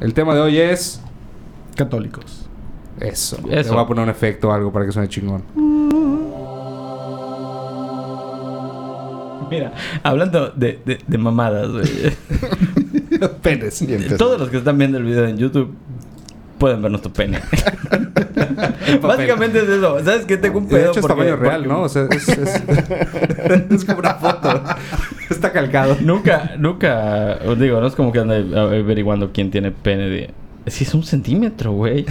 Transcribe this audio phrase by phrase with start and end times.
[0.00, 1.00] El tema de hoy es...
[1.76, 2.48] Católicos.
[3.00, 3.38] Eso.
[3.50, 3.70] Eso.
[3.70, 5.42] Le voy a poner un efecto o algo para que suene chingón.
[9.50, 11.86] Mira, hablando de, de, de mamadas, güey.
[13.42, 13.84] Penes.
[14.16, 15.74] Todos los que están viendo el video en YouTube
[16.58, 17.40] pueden ver nuestro pene.
[19.02, 19.98] Básicamente es eso.
[20.04, 20.36] ¿Sabes qué?
[20.36, 20.90] Tengo un De pedo.
[20.90, 21.82] hecho es porque- tamaño real, porque ¿no?
[21.82, 22.62] O sea, es, es,
[23.70, 24.62] es como una foto.
[25.34, 25.96] Está calcado.
[26.02, 30.30] Nunca, nunca, os digo, no es como que anda averiguando quién tiene pene de...
[30.66, 32.04] Si es un centímetro, güey.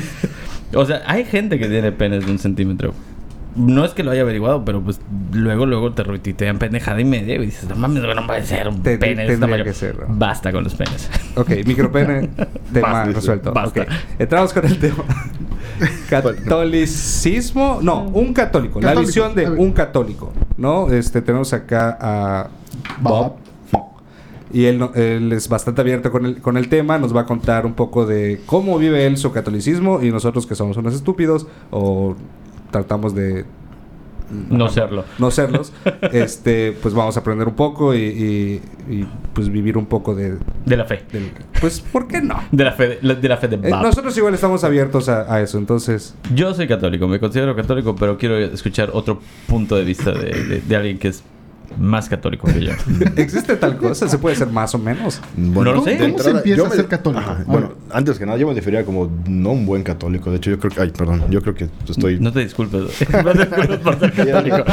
[0.74, 2.94] o sea, hay gente que tiene penes de un centímetro.
[3.56, 5.00] No es que lo haya averiguado, pero pues
[5.32, 8.82] luego, luego te retuitean pendejada y media y dices, no mames, no puede ser un
[8.82, 9.64] Te- pene de este tendría tamaño.
[9.64, 10.06] que ser, ¿no?
[10.08, 11.08] Basta con los penes.
[11.36, 12.30] Ok, micropene,
[12.72, 13.52] tema Basta, resuelto.
[13.52, 13.82] basta.
[13.82, 15.04] Ok, Entramos con el tema.
[16.10, 20.90] Catolicismo, no, un católico, la Católico, visión de un católico, ¿no?
[20.90, 22.48] Este, tenemos acá a
[23.00, 23.32] Bob.
[24.52, 27.26] Y él, no- él es bastante abierto con el, con el tema, nos va a
[27.26, 31.48] contar un poco de cómo vive él su catolicismo y nosotros que somos unos estúpidos
[31.72, 32.14] o
[32.70, 33.44] tratamos de
[34.50, 35.04] No serlo.
[35.18, 35.72] no serlos,
[36.12, 38.60] este, pues vamos a aprender un poco y, y-
[38.90, 41.02] y, pues vivir un poco de, De la fe.
[41.12, 42.38] del- pues, ¿por qué no?
[42.52, 45.40] De la fe de, de, la fe de Eh, nosotros igual estamos abiertos a, a
[45.40, 46.14] eso, entonces.
[46.34, 50.60] Yo soy católico, me considero católico, pero quiero escuchar otro punto de vista de, de-
[50.60, 51.22] de alguien que es
[51.78, 52.72] más católico que yo.
[53.16, 54.08] ¿Existe tal cosa?
[54.08, 55.20] ¿Se puede ser más o menos?
[55.36, 55.96] No lo sé.
[55.98, 57.20] ¿Cómo se empieza yo a me- ser católico?
[57.20, 60.30] Ajá, Bueno, antes que nada, yo me definiría como no un buen católico.
[60.30, 60.80] De hecho, yo creo que.
[60.80, 61.24] Ay, perdón.
[61.30, 62.18] Yo creo que estoy.
[62.20, 62.82] No te disculpes.
[63.24, 64.56] No te disculpes por ser católico.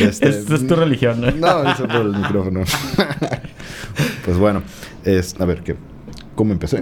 [0.00, 1.20] Este, Esto es tu religión.
[1.20, 1.30] ¿no?
[1.32, 2.60] No, eso por el micrófono.
[4.24, 4.62] pues bueno,
[5.04, 5.76] es, a ver, ¿qué?
[6.34, 6.80] ¿cómo empecé?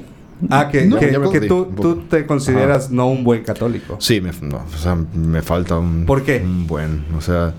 [0.50, 3.96] Ah, que, No, que- tú, tú te consideras no un buen católico.
[4.00, 6.04] Sí, me, no, o sea, me falta un...
[6.06, 6.40] ¿Por qué?
[6.44, 7.54] Un buen, o sea...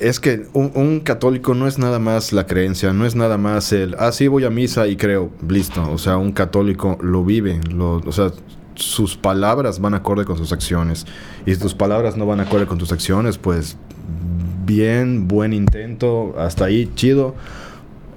[0.00, 3.72] Es que un, un católico no es nada más la creencia, no es nada más
[3.72, 5.90] el, ah, sí, voy a misa y creo, listo.
[5.90, 8.32] O sea, un católico lo vive, lo, o sea,
[8.74, 11.06] sus palabras van acorde con sus acciones.
[11.46, 13.76] Y si tus palabras no van acorde con tus acciones, pues
[14.64, 17.34] bien, buen intento, hasta ahí, chido.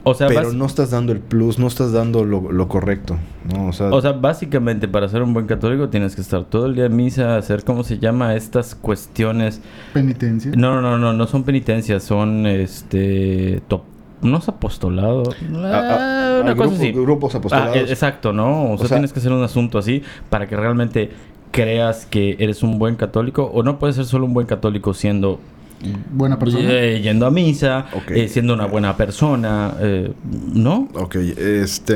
[0.06, 3.16] O sea, pero no estás dando el plus, no estás dando lo, lo correcto,
[3.54, 3.68] ¿no?
[3.68, 6.76] O sea, o sea, básicamente para ser un buen católico tienes que estar todo el
[6.76, 8.36] día en misa, hacer, ¿cómo se llama?
[8.36, 9.62] Estas cuestiones.
[9.94, 10.52] Penitencia.
[10.58, 13.62] No, no, no, no, no son penitencias, son este.
[13.70, 13.84] top-
[14.22, 15.24] No es apostolado.
[15.32, 16.92] a- Ah, a- una cosa grupo- así.
[16.92, 17.76] grupos apostolados.
[17.76, 18.72] Ah, e- exacto, ¿no?
[18.74, 21.12] O sea, sea- tienes que hacer un asunto así para que realmente
[21.52, 23.50] creas que eres un buen católico.
[23.54, 25.40] O no puedes ser solo un buen católico siendo
[26.12, 26.64] Buena persona.
[26.70, 28.12] eh, yendo a misa, Ok.
[28.12, 30.12] eh, siendo una buena persona, eh,
[30.54, 30.88] ¿no?
[30.96, 31.96] Ok, este...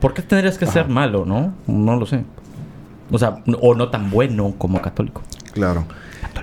[0.00, 0.90] ¿Por qué tendrías que ser Ajá.
[0.92, 1.52] malo, no?
[1.66, 2.24] No lo sé.
[3.10, 5.22] O sea, o no tan bueno como católico.
[5.52, 5.84] Claro.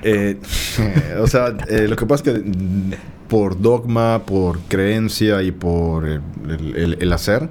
[0.04, 0.40] Eh,
[1.20, 2.92] o sea, eh, lo que pasa es que mm,
[3.28, 6.22] por dogma, por creencia y por el,
[6.76, 7.50] el- el hacer,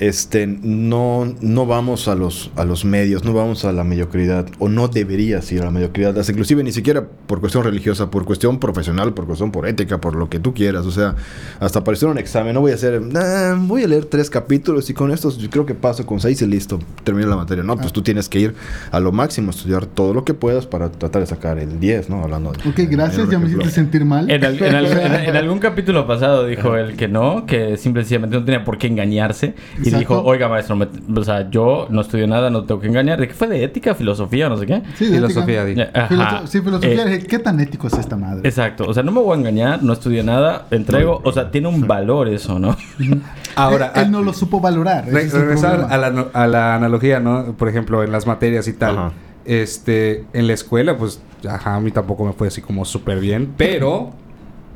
[0.00, 4.68] este, no, no vamos a los, a los medios, no vamos a la mediocridad, o
[4.68, 8.58] no deberías ir a la mediocridad, hasta inclusive ni siquiera por cuestión religiosa, por cuestión
[8.58, 11.14] profesional, por cuestión por ética, por lo que tú quieras, o sea,
[11.60, 14.90] hasta para hacer un examen, no voy a hacer, "Ah, voy a leer tres capítulos
[14.90, 17.76] y con estos yo creo que paso con seis y listo, termino la materia, no,
[17.76, 18.54] pues tú tienes que ir
[18.90, 22.22] a lo máximo, estudiar todo lo que puedas para tratar de sacar el 10, ¿no?
[22.22, 22.68] Hablando de...
[22.68, 24.30] Ok, gracias, ya me hiciste sentir mal.
[24.30, 28.36] En, al- en al- en- en algún capítulo pasado dijo él que no, que simplemente
[28.36, 29.54] no tenía por qué engañarse.
[29.86, 29.98] Y Exacto.
[30.16, 33.20] dijo, oiga maestro, me- o sea, yo no estudio nada, no tengo que engañar.
[33.20, 33.46] ¿De qué fue?
[33.46, 34.82] ¿De ética, filosofía, no sé qué?
[34.96, 35.64] Sí, de Filosofía.
[35.64, 37.02] Filoso- sí, filosofía.
[37.04, 38.48] Eh, dije, ¿Qué tan ético es esta madre?
[38.48, 41.68] Exacto, o sea, no me voy a engañar, no estudié nada, entrego, o sea, tiene
[41.68, 42.76] un valor eso, ¿no?
[43.56, 45.06] Ahora, él, él a- no lo supo valorar.
[45.06, 47.52] re- regresar a la, no- a la analogía, ¿no?
[47.56, 48.98] Por ejemplo, en las materias y tal.
[48.98, 49.12] Ajá.
[49.44, 53.54] Este, en la escuela, pues, ajá, a mí tampoco me fue así como súper bien,
[53.56, 54.10] pero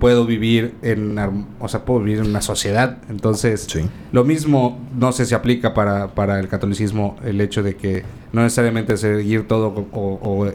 [0.00, 2.98] puedo vivir en, arm- o sea, puedo vivir en una sociedad.
[3.08, 3.82] Entonces, Sí.
[4.10, 8.02] lo mismo, no sé si aplica para, para el catolicismo el hecho de que
[8.32, 10.54] no necesariamente seguir todo o, o, eh,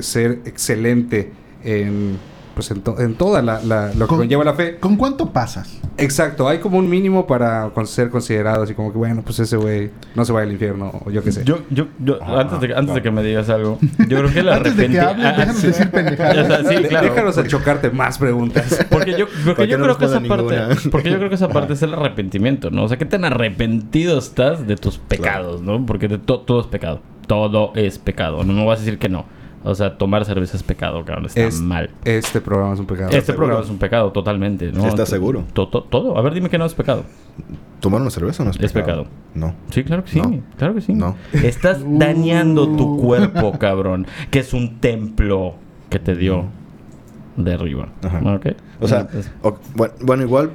[0.00, 1.30] ser excelente
[1.62, 2.18] en,
[2.56, 4.78] pues, en, to- en toda la, la- lo que Con- conlleva la fe.
[4.78, 5.78] ¿Con cuánto pasas?
[5.98, 9.56] Exacto, hay como un mínimo para con- ser considerado así como que, bueno, pues ese
[9.58, 11.44] güey no se va al infierno o yo qué sé.
[11.44, 13.78] Yo, yo, yo, antes, de, antes de que me digas algo,
[14.08, 15.66] yo creo que el Antes de que hables, ah, déjanos sí.
[15.66, 16.66] decir O sea, pendejadas.
[16.66, 17.06] sí, De- claro.
[17.08, 18.86] Déjanos a chocarte más preguntas.
[18.90, 20.58] Porque yo, porque yo no creo que esa parte,
[20.90, 22.84] porque yo creo que esa parte es el arrepentimiento, ¿no?
[22.84, 25.84] O sea, qué tan arrepentido estás de tus pecados, ¿no?
[25.84, 27.00] Porque de to- todo es pecado.
[27.26, 28.44] Todo es pecado.
[28.44, 29.26] No me vas a decir que no.
[29.66, 31.26] O sea, tomar cerveza es pecado, cabrón.
[31.26, 31.90] Está Es- mal.
[32.04, 33.08] Este programa es un pecado.
[33.08, 33.36] Este seguro?
[33.38, 34.86] programa es un pecado totalmente, ¿no?
[34.86, 35.44] ¿Estás seguro?
[35.52, 36.16] To- to- todo.
[36.16, 37.04] A ver, dime que no es pecado.
[37.80, 39.04] ¿Tomar una cerveza no es Es pecado?
[39.04, 39.16] pecado.
[39.34, 39.54] No.
[39.70, 40.20] Sí, claro que sí.
[40.20, 40.40] No.
[40.56, 40.92] Claro que sí.
[40.94, 41.16] No.
[41.32, 44.06] Estás dañando tu cuerpo, cabrón.
[44.30, 45.54] Que es un templo
[45.90, 46.44] que te dio
[47.36, 47.88] de arriba.
[48.04, 48.20] Ajá.
[48.34, 48.46] ¿Ok?
[48.80, 49.08] O sea,
[49.42, 50.50] o- bueno, bueno, igual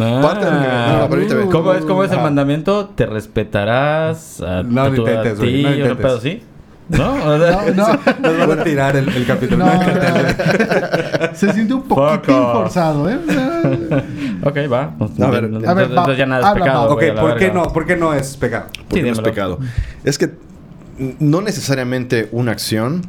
[0.00, 1.08] Ah.
[1.10, 1.50] No.
[1.50, 2.86] ¿Cómo es, cómo es el mandamiento?
[2.90, 5.96] Te respetarás a, No a tu- a intentes, güey, ti, no un intentes.
[6.06, 6.42] pedo así.
[6.88, 7.14] ¿No?
[7.14, 7.98] O sea, No, no.
[8.20, 9.64] Nos van a tirar el, el capítulo.
[9.66, 11.34] No, No.
[11.34, 12.24] Se sintió un off.
[12.26, 13.18] forzado, ¿eh?
[14.42, 14.94] ok, va.
[15.24, 16.90] A ver, a ver, va, entonces ya nada es habla, pecado.
[16.94, 18.66] ok, ¿por qué, no, ¿por qué no es pecado?
[18.88, 19.58] Porque no es pecado.
[20.04, 20.30] Es que
[21.20, 23.02] no necesariamente una acción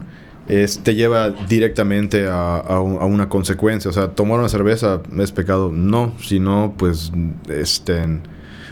[0.47, 3.89] es- te lleva directamente a, a un- a una consecuencia.
[3.89, 5.71] O sea, tomar una cerveza es pecado.
[5.71, 7.11] No, sino pues,
[7.49, 8.19] este,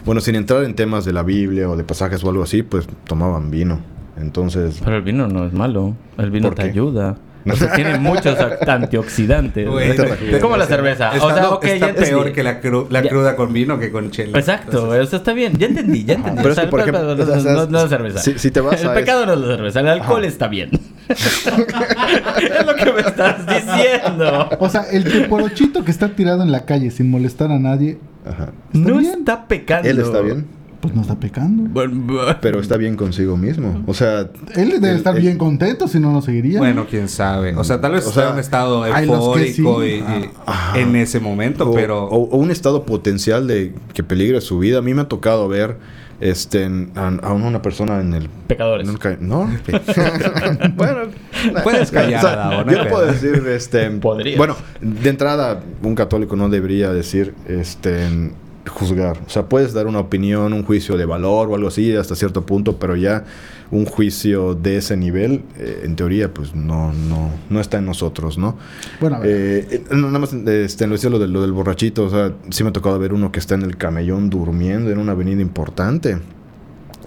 [0.06, 2.88] bueno, sin entrar en temas de la Biblia o de pasajes o algo así, pues
[3.06, 3.80] tomaban vino.
[4.20, 5.96] Entonces, Pero el vino no es malo.
[6.18, 6.70] El vino ¿Por te qué?
[6.70, 7.16] ayuda.
[7.50, 8.38] O sea, tiene muchos
[8.68, 9.70] antioxidantes.
[9.70, 11.12] Güey, Es como la cerveza.
[11.12, 12.10] O sea, Está, ok, está ya entendí.
[12.10, 14.38] peor que la, cru- la cruda con vino que con chela.
[14.38, 16.38] Exacto, Entonces, o sea, está bien, ya entendí, ya entendí.
[16.42, 18.20] Pero O es sea, que, por el- ejemplo, no, o sea, no, no es cerveza.
[18.20, 20.72] si- si te vas el a pecado no es la cerveza, el alcohol está bien.
[21.08, 24.50] es lo que me estás diciendo.
[24.60, 28.52] O sea, el teporochito que está tirado en la calle sin molestar a nadie, ajá.
[28.74, 29.20] ¿Está No bien?
[29.20, 29.88] está pecando.
[29.88, 30.48] él está bien,
[30.80, 31.64] pues no está pecando.
[31.70, 33.84] Bueno, pero está bien consigo mismo.
[33.88, 36.60] O sea, Él debe el- estar el- bien contento, si no, no seguiría.
[36.60, 37.56] Bueno, quién sabe.
[37.56, 39.88] O sea, tal vez O está sea, en un estado eufórico sí.
[39.88, 40.80] y, y- Ajá.
[40.80, 42.06] en ese momento, o, pero...
[42.06, 44.80] o- o un estado potencial de que peligre su vida.
[44.80, 45.78] A mí me ha tocado ver
[46.20, 48.88] este en- a, a una persona en el Pecadores.
[48.88, 49.48] en no
[50.76, 50.98] bueno
[51.64, 52.90] Puedes callar, o sea, no yo pedo.
[52.90, 54.38] puedo decir este Podrías.
[54.38, 58.32] bueno de entrada un católico no debería decir este
[58.68, 62.16] juzgar o sea puedes dar una opinión un juicio de valor o algo así hasta
[62.16, 63.26] cierto punto pero ya
[63.72, 68.38] un juicio de ese nivel eh, en teoría pues no no no está en nosotros
[68.38, 68.58] no
[69.02, 69.30] Bueno, a ver.
[69.30, 72.64] eh, eh, nada más este, lo decía lo, del- lo del borrachito, o sea, sí
[72.64, 76.18] me ha tocado ver uno que está en el camellón durmiendo en una avenida importante.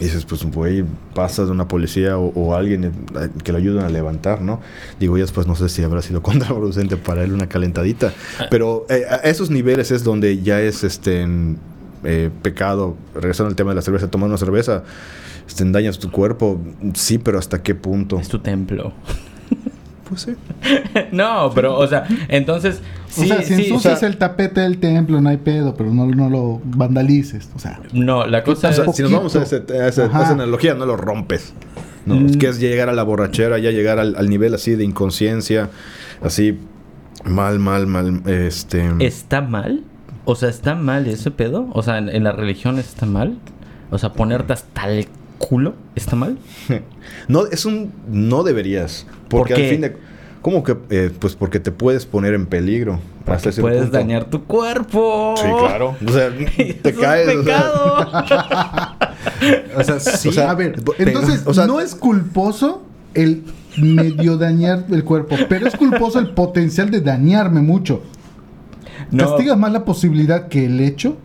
[0.01, 0.83] Y dices, pues, güey,
[1.15, 4.61] pasas de una policía o, o alguien eh, que lo ayuden a levantar, ¿no?
[4.99, 8.13] Digo, ya después no sé si habrá sido contraproducente para él una calentadita.
[8.51, 11.27] Pero eh, a esos niveles es donde ya es este
[12.03, 14.85] eh, pecado, regresando al tema de la cerveza, tomar una cerveza,
[15.47, 16.59] este, dañas tu cuerpo,
[16.95, 18.19] sí, pero ¿hasta qué punto?
[18.19, 18.95] Es tu templo.
[20.11, 20.33] Pues sí.
[21.13, 22.83] no, pero, o sea, entonces.
[23.09, 25.75] Sí, o sea, si sí, ensucias o sea- el tapete del templo, no hay pedo,
[25.75, 27.49] pero no, no lo vandalices.
[27.57, 28.95] O sea, No, la cosa O sea, es.
[28.97, 30.23] si nos vamos a, ese- a ese- a Ajá.
[30.25, 31.53] esa analogía, no lo rompes.
[32.07, 32.27] No, Mm.
[32.27, 35.71] es que es llegar a la borrachera, ya llegar al, al nivel así de inconsciencia,
[36.23, 36.59] así
[37.25, 38.91] mal, mal, mal, este...
[39.01, 39.83] ¿Está mal?
[40.25, 41.69] O sea, ¿está mal ese pedo?
[41.73, 43.37] O sea, ¿en, en la religión está mal?
[43.91, 45.09] O sea, ponerte hasta el
[45.39, 46.39] culo está mal.
[47.29, 47.93] No, es un...
[48.11, 49.07] No deberías.
[49.29, 49.65] Porque ¿Por qué?
[49.65, 49.97] al fin de...
[50.43, 50.75] ¿Cómo que?
[50.89, 52.95] eh, pues porque te puedes poner en peligro.
[53.21, 53.97] hasta Porque ese puedes punto.
[53.99, 55.35] dañar tu cuerpo.
[55.37, 55.97] Sí, claro.
[56.07, 57.29] O sea, te es caes.
[57.37, 58.97] o sea, pecado.
[59.77, 60.29] O sea, sí.
[60.29, 62.83] O sea, a ver, entonces o sea- no es culposo
[63.13, 63.43] el
[63.77, 68.03] medio dañar el cuerpo, pero es culposo el potencial de dañarme mucho.
[69.11, 69.29] No.
[69.29, 71.17] ¿Castigas más la posibilidad que el hecho?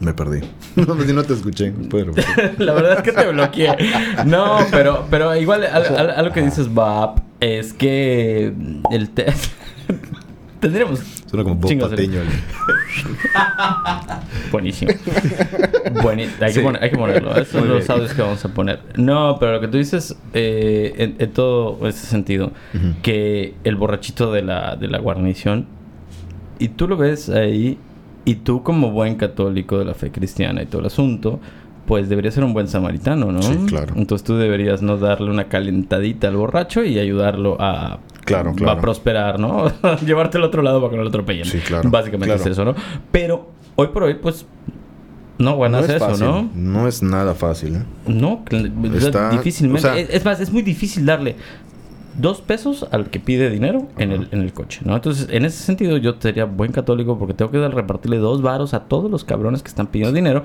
[0.00, 0.40] Me perdí.
[0.76, 1.72] No, pues, si no te escuché.
[1.90, 2.54] Repetir.
[2.58, 3.76] La verdad es que te bloqueé.
[4.26, 8.52] No, pero, pero igual al- al- algo que dices, Bab, es que
[8.90, 9.32] el te-
[10.60, 12.20] tendríamos Suena como Bob Patiño.
[14.52, 14.92] Buenísimo.
[16.02, 16.60] Bueni- hay, Sí.
[16.60, 17.30] que poner- hay que ponerlo.
[17.32, 18.80] Esos son los audios que vamos a poner.
[18.96, 22.52] No, pero lo que tú dices, eh, en, en todo ese sentido,
[23.02, 25.66] que el borrachito de la, de la guarnición,
[26.58, 27.78] y tú lo ves ahí,
[28.30, 31.40] y tú como buen católico de la fe cristiana y todo el asunto,
[31.86, 33.42] pues deberías ser un buen samaritano, ¿no?
[33.42, 33.94] Sí, claro.
[33.96, 38.80] Entonces tú deberías no darle una calentadita al borracho y ayudarlo a, Claro, a claro.
[38.80, 39.72] prosperar, ¿no?
[40.06, 41.44] Llevarte al otro lado para que no lo atropellen.
[41.46, 42.40] Sí, claro, Básicamente claro.
[42.40, 42.74] es eso, ¿no?
[43.10, 44.46] Pero hoy por hoy, pues,
[45.38, 46.26] no a No es eso, fácil.
[46.26, 46.50] ¿no?
[46.54, 47.82] No es nada fácil, ¿eh?
[48.06, 48.44] No,
[48.94, 49.88] Está- difícilmente.
[49.88, 51.34] o sea- es, es más, es muy difícil darle
[52.20, 54.94] dos pesos al que pide dinero en el, en el coche, ¿no?
[54.94, 58.74] Entonces, en ese sentido, yo sería buen católico porque tengo que dar, repartirle dos varos
[58.74, 60.44] a todos los cabrones que están pidiendo dinero.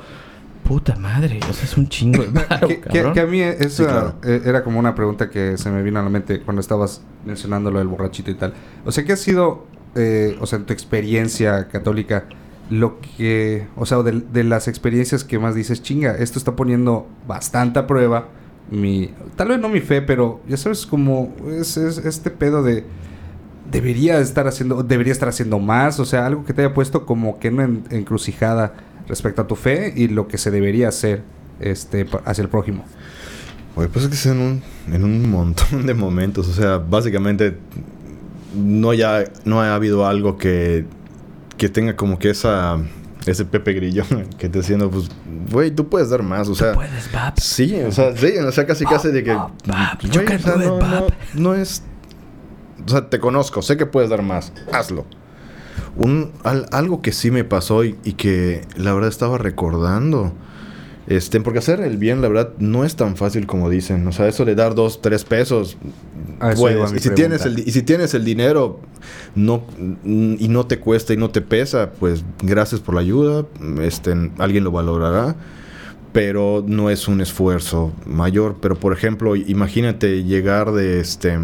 [0.64, 3.14] Puta madre, o sea, es un chingo de varo, que, que- cabrón.
[3.14, 4.16] que a mí esa, Sí, claro.
[4.24, 7.70] eh, era como una pregunta que se me vino a la mente cuando estabas mencionando
[7.70, 8.54] lo del borrachito y tal.
[8.84, 12.26] O sea, ¿qué ha sido, eh, o sea, en tu experiencia católica,
[12.72, 17.06] lo que, o sea, de, de las experiencias que más dices, chinga, esto está poniendo
[17.28, 18.30] bastante a prueba
[18.72, 22.84] mi, tal vez no mi fe, pero ya sabes como es, es este pedo de
[23.72, 27.40] debería estar haciendo, debería estar haciendo más, o sea, algo que te haya puesto como
[27.40, 28.74] que en una en- encrucijada
[29.08, 31.24] respecto a tu fe y lo que se debería hacer
[31.60, 32.86] este hacia el prójimo.
[33.76, 36.48] Oye, pues es que es en un, en un montón de momentos.
[36.48, 37.58] O sea, básicamente
[38.56, 40.86] no ya no ha habido algo que,
[41.58, 42.78] que tenga como que esa
[43.26, 44.04] ese Pepe Grillo
[44.38, 45.10] que te diciendo, pues,
[45.52, 46.48] güey, tú puedes dar más.
[46.48, 47.40] O sea, Puedes, Bab.
[47.40, 51.84] sí, o sea, sí, o sea, casi casi de que, can o sea, no es,
[52.86, 55.06] o sea, te conozco, sé que puedes dar más, hazlo.
[55.98, 60.34] Un, al- algo que sí me pasó y, y que la verdad estaba recordando.
[61.08, 64.08] Este, porque hacer el bien, la verdad, no es tan fácil como dicen.
[64.08, 65.78] O sea, eso de dar dos, tres pesos.
[66.40, 66.78] A eso puedes.
[66.78, 68.80] iba mi y, si tienes el, y si tienes el dinero
[69.36, 69.64] no,
[70.04, 73.46] y no te cuesta y no te pesa, pues gracias por la ayuda.
[73.82, 75.36] Este, alguien lo valorará.
[76.12, 78.56] Pero no es un esfuerzo mayor.
[78.62, 81.38] Pero, por ejemplo, imagínate llegar de este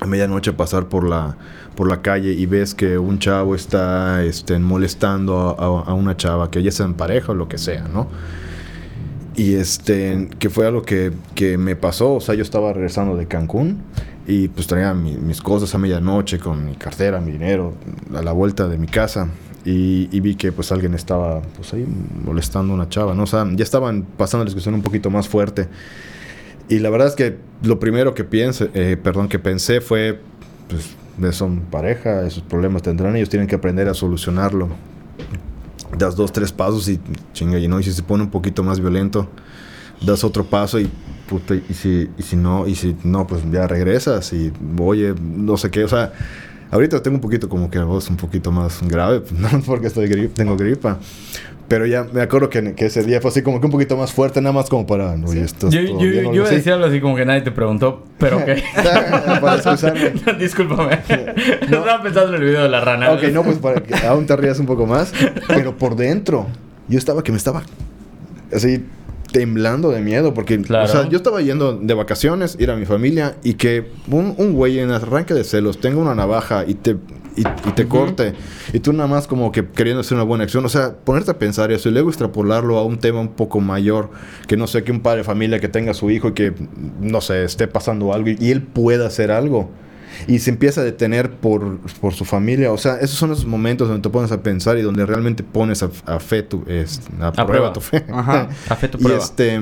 [0.00, 1.36] a medianoche pasar por la
[1.74, 6.16] por la calle y ves que un chavo está este, molestando a, a- a una
[6.16, 8.08] chava, que ya sea en pareja o lo que sea, ¿no?
[9.38, 13.26] Y este, que fue algo que, que me pasó, o sea, yo estaba regresando de
[13.26, 13.78] Cancún
[14.26, 17.72] y pues traía mi- mis cosas a medianoche con mi cartera, mi dinero,
[18.14, 19.28] a la vuelta de mi casa.
[19.64, 21.86] Y, vi que pues alguien estaba pues ahí
[22.24, 23.22] molestando a una chava, ¿no?
[23.24, 25.68] O sea, ya estaban pasando la discusión un poquito más fuerte.
[26.68, 30.20] Y la verdad es que lo primero que piense, eh, perdón, que pensé fue,
[30.68, 30.96] pues,
[31.36, 34.68] son pareja, esos problemas tendrán, ellos tienen que aprender a solucionarlo.
[35.96, 37.00] Das dos, tres pasos y
[37.32, 39.28] chinga, y no, y si se pone un poquito más violento,
[40.00, 40.90] das otro paso y
[41.28, 45.56] puta, y si, y si no, y si no, pues ya regresas y oye, no
[45.56, 46.12] sé qué, o sea,
[46.70, 50.08] ahorita tengo un poquito como que la voz un poquito más grave, no porque estoy
[50.08, 50.98] grip, tengo gripa.
[51.68, 54.10] Pero ya me acuerdo que, que ese día fue así como que un poquito más
[54.12, 55.12] fuerte, nada más como para...
[55.26, 58.04] Oye, esto Yo, yo, yo iba a decir algo así como que nadie te preguntó,
[58.18, 58.48] pero ok.
[59.40, 60.12] para excusarme.
[60.38, 60.94] Discúlpame.
[61.60, 63.12] Estaba pensando en el video de la rana.
[63.12, 65.12] Ok, no, pues para que aún te rías un poco más.
[65.46, 66.46] Pero por dentro,
[66.88, 67.62] yo estaba que me estaba
[68.50, 68.84] así
[69.30, 70.32] temblando de miedo.
[70.32, 70.86] Porque, Claro.
[70.86, 74.54] o sea, yo estaba yendo de vacaciones, ir a mi familia y que un, un
[74.54, 76.96] güey en arranque de celos tenga una navaja y te,
[77.40, 78.34] y, y te corte.
[78.72, 80.64] Y tú nada más como que queriendo hacer una buena acción.
[80.64, 84.10] O sea, ponerte a pensar eso y luego extrapolarlo a un tema un poco mayor.
[84.46, 86.52] Que no sé, que un padre de familia que tenga a su hijo y que,
[87.00, 89.70] no sé, esté pasando algo y, y él pueda hacer algo.
[90.26, 92.72] Y se empieza a detener por, por su familia.
[92.72, 95.82] O sea, esos son esos momentos donde te pones a pensar y donde realmente pones
[95.82, 97.72] a, a fe tu, es- a, prueba, prueba.
[97.72, 98.04] tu fe.
[98.12, 98.48] Ajá.
[98.68, 99.22] A fe tu y prueba.
[99.22, 99.60] este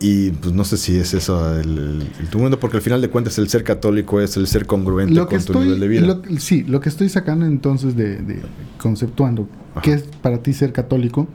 [0.00, 2.82] y, y, pues no sé si es eso el, el- el tu mundo, porque al
[2.82, 5.78] final de cuentas el ser católico es el ser congruente Lo que con tu nivel
[5.80, 6.00] de vida.
[6.06, 8.40] lo que- sí, lo que estoy sacando entonces de, de
[8.78, 9.82] conceptuando Ajá.
[9.82, 11.28] qué es para ti ser católico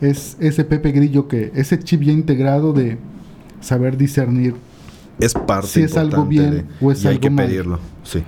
[0.00, 2.98] es ese Pepe Grillo que ese chip ya integrado de
[3.60, 4.54] saber discernir
[5.20, 7.46] es parte si es algo bien de- o es y hay algo que mal.
[7.46, 7.78] pedirlo.
[8.02, 8.22] Sí.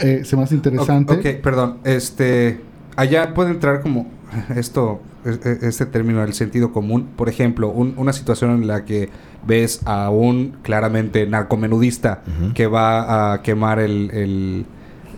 [0.00, 1.12] eh, se me hace interesante.
[1.14, 1.78] Ok, ok, perdón.
[1.84, 2.60] Este,
[2.96, 4.10] allá puede entrar como
[4.54, 7.08] esto, e- e- este término, el sentido común.
[7.16, 9.10] Por ejemplo, un- una situación en la que
[9.46, 12.22] ves a un claramente narcomenudista
[12.54, 14.66] que va a quemar el, el,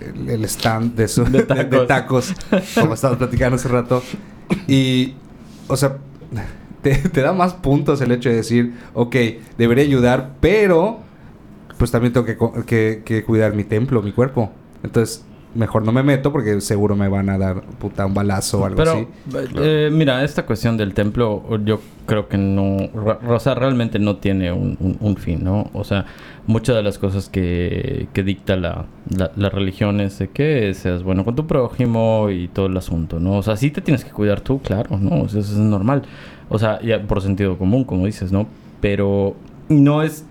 [0.00, 2.34] el- el stand de, su- De de- de tacos,
[2.74, 4.02] como estábamos platicando hace rato.
[4.68, 5.14] Y,
[5.68, 5.96] o sea,
[6.82, 9.16] te, te da más puntos el hecho de decir, ok,
[9.58, 11.00] debería ayudar, pero
[11.78, 12.26] pues también tengo
[12.66, 14.52] que- que cuidar mi templo, mi cuerpo.
[14.82, 18.64] Entonces, mejor no me meto porque seguro me van a dar puta un balazo o
[18.66, 19.06] algo Pero, así.
[19.56, 22.76] eh, mira, esta cuestión del templo, yo creo que no,
[23.28, 25.68] o sea, realmente no tiene un, un- un fin, ¿no?
[25.74, 26.06] O sea,
[26.46, 31.02] muchas de las cosas que, que dicta la, la, la religión es de que seas
[31.02, 33.36] bueno con tu prójimo y todo el asunto, ¿no?
[33.38, 35.22] O sea, sí te tienes que cuidar tú, claro, ¿no?
[35.22, 36.02] O sea, eso es normal.
[36.48, 38.46] O sea, ya por sentido común, como dices, ¿no?
[38.80, 39.36] Pero
[39.70, 40.26] no es...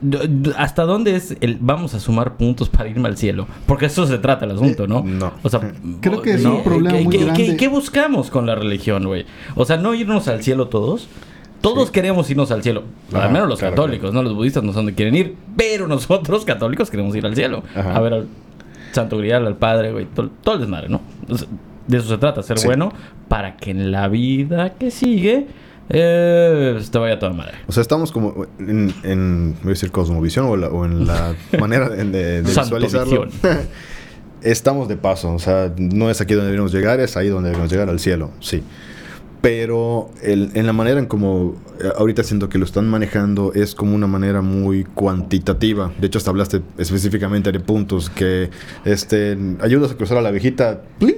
[0.57, 3.47] ¿Hasta dónde es el vamos a sumar puntos para irme al cielo?
[3.65, 5.01] Porque eso se trata el asunto, ¿no?
[5.03, 5.31] no.
[5.41, 5.59] O sea,
[6.01, 6.57] Creo que es ¿no?
[6.57, 7.45] un problema ¿Qué- muy qué- grande.
[7.45, 9.25] qué- qué buscamos con la religión, güey?
[9.55, 11.07] O sea, no irnos al cielo todos.
[11.61, 11.93] Todos Sí.
[11.93, 12.83] queremos irnos al cielo.
[13.13, 14.21] Ajá, al menos los claro, católicos, ¿no?
[14.23, 15.35] Los budistas no son de quieren ir.
[15.57, 17.63] Pero nosotros, católicos, queremos ir al cielo.
[17.75, 17.95] Ajá.
[17.95, 18.27] A ver al
[18.93, 20.05] Santo Grial, al Padre, güey.
[20.05, 21.01] Todo, todo el desmadre, ¿no?
[21.27, 21.47] O sea,
[21.87, 22.65] de eso se trata, ser Sí.
[22.67, 22.93] bueno
[23.27, 25.47] para que en la vida que sigue
[25.89, 27.53] eh, te vaya toda madre.
[27.67, 31.35] O sea, estamos como en, en voy a decir cosmovisión o, la- o en la
[31.59, 33.27] manera de, de- de visualizarlo.
[34.41, 37.71] estamos de paso, o sea, no es aquí donde debemos llegar, es ahí donde debemos
[37.71, 38.63] llegar al cielo, sí.
[39.41, 43.73] Pero el- en la manera en como eh, ahorita siento que lo están manejando es
[43.73, 45.93] como una manera muy cuantitativa.
[45.97, 48.49] De hecho, hasta hablaste específicamente de puntos que
[48.83, 51.15] este ayudas a cruzar a la viejita, ¡pling!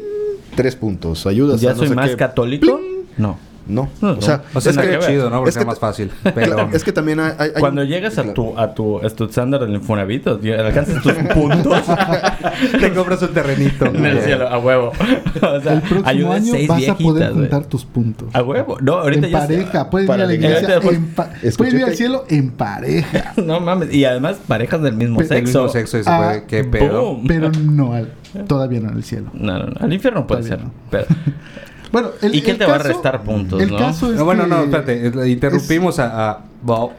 [0.56, 1.26] tres puntos.
[1.26, 2.80] Ayudas ¿Ya a no soy sé más qué, católico?
[3.18, 3.40] No.
[3.68, 5.38] No, No, o sea, O sea, es que- chido, ¿no?
[5.38, 6.12] Porque es que más fácil.
[6.36, 6.70] Pero...
[6.74, 9.62] es que también hay, hay- Cuando un- llegas a tu, a tu, a tu estándar
[9.62, 11.82] del Infonavit, alcanzas tus puntos
[12.80, 13.86] te compras un terrenito.
[13.86, 14.92] en el cielo, a huevo.
[15.42, 18.28] O sea, el próximo año seis vas a poder juntar tus puntos.
[18.34, 18.78] A huevo.
[18.82, 21.74] No, ahorita en ya pareja, puedes ir a la iglesia después- en pa- Escuché puedes
[21.74, 23.94] ir al cielo en pareja, No mames.
[23.94, 25.64] Y además, parejas del mismo Pe- sexo.
[25.64, 26.44] mismo sexo y se Ah, puede...
[26.46, 27.02] ¿Qué pedo?
[27.02, 27.28] Boom.
[27.28, 28.10] pero no al,
[28.48, 29.28] todavía no al cielo.
[29.34, 29.74] No, no, no.
[29.80, 30.66] Al infierno puede Todavía ser.
[30.66, 30.74] no.
[30.90, 31.06] Pero-
[31.92, 33.78] Bueno, el, ¿Y quién el te va a caso- restar puntos, El no?
[33.78, 35.30] caso es No, bueno, que no, espérate.
[35.30, 36.92] Interrumpimos a, a Bob.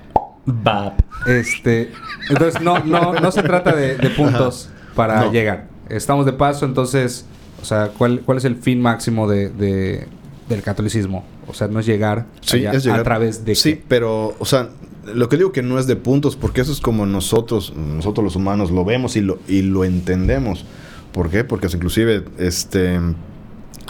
[0.45, 0.99] Bap.
[1.27, 1.93] Este,
[2.29, 5.33] entonces no, no, no se trata de, de puntos para No.
[5.33, 5.67] llegar.
[5.89, 7.25] Estamos de paso, entonces,
[7.61, 10.09] O sea, ¿cuál, cuál es el fin máximo de, de-
[10.49, 11.25] del catolicismo?
[11.47, 13.01] O sea, no es llegar, Sí, allá es llegar.
[13.01, 13.55] a través de...
[13.55, 13.85] Sí, qué?
[13.87, 14.71] pero, o sea,
[15.15, 18.35] lo que digo que no es de puntos, porque eso es como nosotros, nosotros los
[18.37, 20.65] humanos lo vemos y lo, y lo entendemos.
[21.13, 21.45] ¿Por qué?
[21.45, 22.99] Porque es inclusive, este,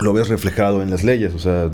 [0.00, 1.34] lo ves reflejado en las leyes.
[1.34, 1.70] O sea,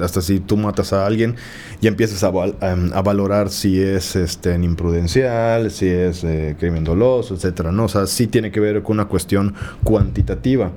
[0.00, 1.36] hasta si tú matas a alguien,
[1.80, 7.72] ya empiezas a, a valorar si es este, imprudencial, si es eh, crimen doloso, etcétera.
[7.72, 7.84] ¿no?
[7.84, 9.54] O sea, sí tiene que ver con una cuestión
[9.84, 10.72] cuantitativa.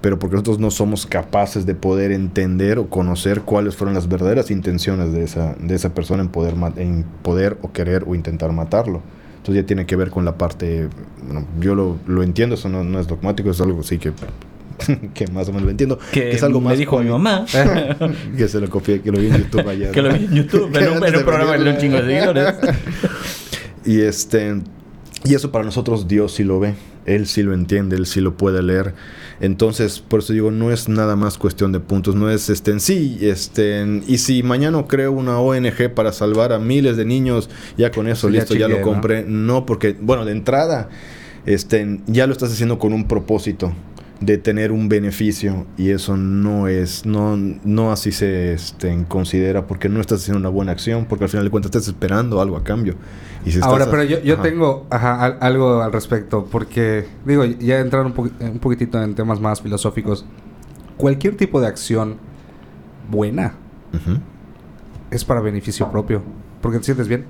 [0.00, 4.50] Pero porque nosotros no somos capaces de poder entender o conocer cuáles fueron las verdaderas
[4.50, 9.02] intenciones de esa, de esa persona en poder, en poder o querer o intentar matarlo.
[9.36, 10.88] Entonces ya tiene que ver con la parte,
[11.24, 14.12] bueno, yo lo, lo entiendo, eso no es dogmático, es algo sí que,
[15.14, 15.98] que más o menos lo entiendo.
[16.12, 17.44] Que es algo me más dijo mi mamá.
[18.36, 19.90] que se lo copié, que lo vi en YouTube ayer.
[19.92, 22.54] que lo vi en YouTube, en un, en un programa de un chingo de seguidores.
[23.84, 24.60] Y este
[25.24, 28.36] y eso para nosotros Dios sí lo ve, él sí lo entiende, él sí lo
[28.38, 28.94] puede leer.
[29.42, 32.80] Entonces, por eso digo, no es nada más cuestión de puntos, no es este en
[32.80, 37.48] sí, este en- y si mañana creo una ONG para salvar a miles de niños,
[37.76, 38.92] ya con eso Sí, ya listo, ya, lo chingué, ¿no?
[38.92, 39.24] compré.
[39.26, 39.66] ¿no?
[39.66, 40.88] porque bueno, de entrada
[41.46, 43.72] este ya lo estás haciendo con un propósito
[44.20, 49.88] de tener un beneficio y eso no es no no así se este, considera porque
[49.88, 52.62] no estás haciendo una buena acción porque al final de cuentas estás esperando algo a
[52.62, 52.96] cambio
[53.46, 54.42] y si Ahora, a- pero yo, yo Ajá.
[54.42, 59.14] tengo ajá, al- algo al respecto, porque, digo, ya entrar un, poqui- un poquitito en
[59.14, 60.26] temas más filosóficos.
[60.98, 62.16] Cualquier tipo de acción
[63.10, 63.54] buena
[65.10, 66.22] es para beneficio propio,
[66.60, 67.24] porque te sientes bien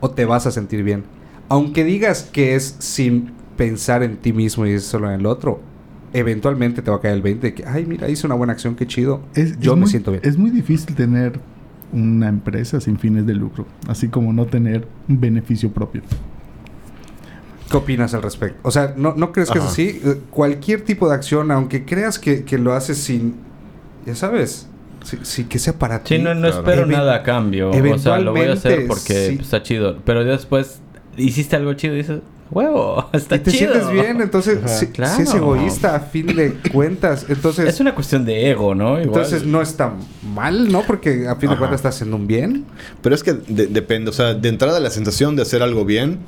[0.00, 1.02] o te vas a sentir bien.
[1.48, 5.60] Aunque digas que es sin pensar en ti mismo y solo en el otro,
[6.12, 8.74] eventualmente te va a caer el 20 de que, ay, mira, hice una buena acción,
[8.76, 9.20] qué chido.
[9.34, 10.22] Es- yo es me muy- siento bien.
[10.24, 11.38] Es muy difícil tener
[11.92, 16.02] una empresa sin fines de lucro, así como no tener un beneficio propio.
[17.70, 18.58] ¿Qué opinas al respecto?
[18.62, 20.00] O sea, ¿no, no crees que es así?
[20.04, 23.34] Eh, Cualquier tipo de acción, aunque creas que, que lo haces sin,
[24.06, 24.68] ya sabes,
[25.02, 26.16] sí, sí, que sea para ti.
[26.16, 26.56] Sí, no, no Claro.
[26.58, 27.70] espero Even- nada a cambio.
[27.70, 29.32] O sea, lo voy a hacer eventualmente, porque sí.
[29.36, 29.98] pues, está chido.
[30.04, 30.80] Pero después
[31.16, 33.72] hiciste algo chido y dices, huevo, está y te chido.
[33.74, 35.16] sientes bien, entonces si, Claro.
[35.16, 38.92] si es egoísta a fin de cuentas, entonces Es una cuestión de ego, ¿no?
[39.00, 39.02] Igual.
[39.06, 39.92] entonces no está
[40.34, 40.82] mal, ¿no?
[40.86, 42.64] Porque a fin de cuentas estás haciendo un bien.
[43.02, 46.18] Pero es que de- depende, o sea, de entrada la sensación de hacer algo bien,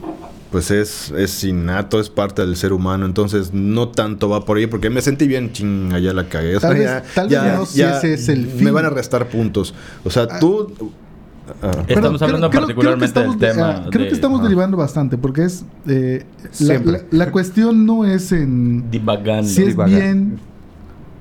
[0.51, 4.67] pues es, es innato, es parte del ser humano, entonces no tanto va por ahí,
[4.67, 6.57] porque me sentí bien, ching, allá la cagué.
[6.57, 8.73] O Tal vez- ya- tal vez ya- no si ese es el Me fin.
[8.75, 9.75] van a restar puntos.
[10.05, 10.93] O sea, tú...
[11.63, 14.43] ah, Estamos hablando particularmente estamos del de- tema ah, creo de- que estamos ah.
[14.45, 15.65] derivando bastante, porque es...
[15.87, 16.93] eh, la, Siempre.
[17.11, 18.91] la- la cuestión no es en...
[18.91, 19.49] Divagando.
[19.49, 20.39] si es bien,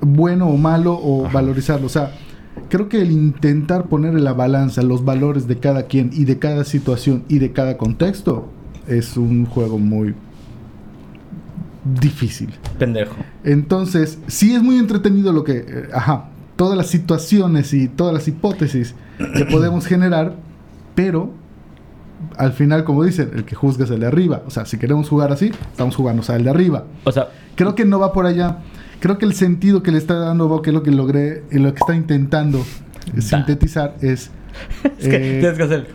[0.01, 1.33] bueno o malo o Ajá.
[1.33, 1.85] valorizarlo.
[1.87, 2.11] O sea,
[2.69, 6.37] creo que el intentar poner en la balanza los valores de cada quien y de
[6.39, 8.49] cada situación y de cada contexto
[8.87, 10.13] es un juego muy
[12.01, 12.49] difícil.
[12.77, 13.15] Pendejo.
[13.43, 16.25] Entonces, sí es muy entretenido lo que, eh, ajá,
[16.57, 18.95] todas las situaciones y todas las hipótesis
[19.35, 20.33] que podemos generar,
[20.95, 21.31] pero
[22.35, 24.41] al final, como dicen, el que juzga es el de arriba.
[24.45, 26.83] O sea, si queremos jugar así, estamos jugando, o sea, el de arriba.
[27.03, 28.59] O sea, Creo que no va por allá.
[28.99, 31.57] Creo que el sentido que le está dando Bob, que es lo que logré, y
[31.57, 32.63] lo que está intentando
[33.15, 34.29] eh, sintetizar es...
[34.99, 35.87] es que eh, tienes que hacer.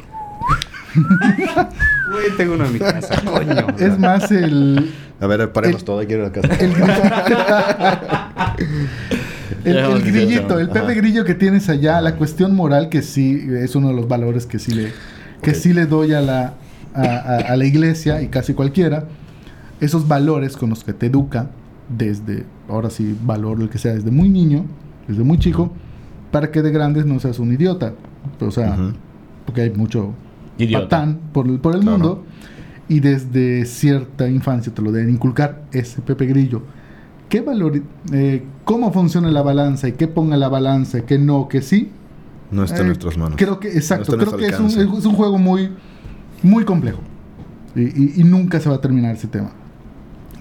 [2.12, 3.66] Güey, tengo uno en mi casa, coño.
[3.78, 4.92] es más el...
[5.20, 6.54] a ver, paremos el- todo, a la casa.
[6.56, 6.74] El,
[9.64, 10.94] el- grillito, el Pepe.
[10.94, 14.58] Grillo que tienes allá, la cuestión moral que sí es uno de los valores que
[14.58, 14.92] sí le,
[15.42, 16.54] que sí le doy a la,
[16.94, 19.04] a, a- a la iglesia y casi cualquiera.
[19.80, 21.50] Esos valores con los que te educa
[21.88, 24.64] desde, ahora sí, valor el que sea, desde muy niño,
[25.08, 25.72] desde muy chico,
[26.30, 27.92] para que de grandes no seas un idiota.
[28.40, 28.76] O sea,
[29.44, 30.12] porque hay mucho
[30.58, 30.84] Idiota.
[30.84, 31.98] patán por, el- por el Claro.
[31.98, 32.24] mundo
[32.88, 36.62] y desde cierta infancia te lo deben inculcar ese Pepe Grillo.
[37.28, 37.80] ¿Qué valor,
[38.12, 41.90] eh, cómo funciona la balanza y qué ponga la balanza y qué no, que sí?
[42.50, 43.34] No está Eh, en nuestras manos.
[43.36, 44.66] Creo que, exacto, No creo que es un,
[44.98, 45.70] es un juego muy,
[46.42, 47.00] muy complejo
[47.74, 49.50] y, y- y nunca se va a terminar ese tema.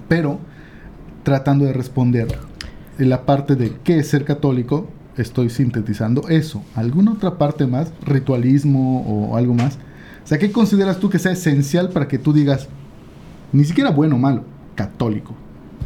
[0.07, 0.39] Pero
[1.23, 2.27] tratando de responder
[2.99, 6.61] en la parte de qué es ser católico, estoy sintetizando eso.
[6.75, 7.91] ¿Alguna otra parte más?
[8.05, 9.75] ¿Ritualismo o algo más?
[10.23, 12.67] O sea, ¿qué consideras tú que sea esencial para que tú digas,
[13.53, 14.43] ni siquiera bueno o malo,
[14.75, 15.33] católico?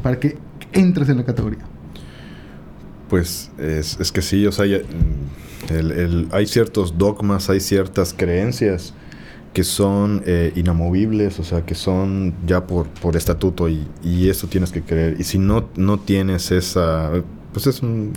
[0.04, 0.38] Para que
[0.74, 1.60] entres en la categoría.
[3.10, 8.14] Pues es, es que sí, o sea, mm, el- el- hay ciertos dogmas, hay ciertas
[8.14, 8.94] creencias
[9.54, 14.48] que son eh, inamovibles, o sea, que son ya por, por estatuto y, y eso
[14.48, 15.16] tienes que creer.
[15.20, 17.12] Y si no, no tienes esa,
[17.54, 18.12] pues es un,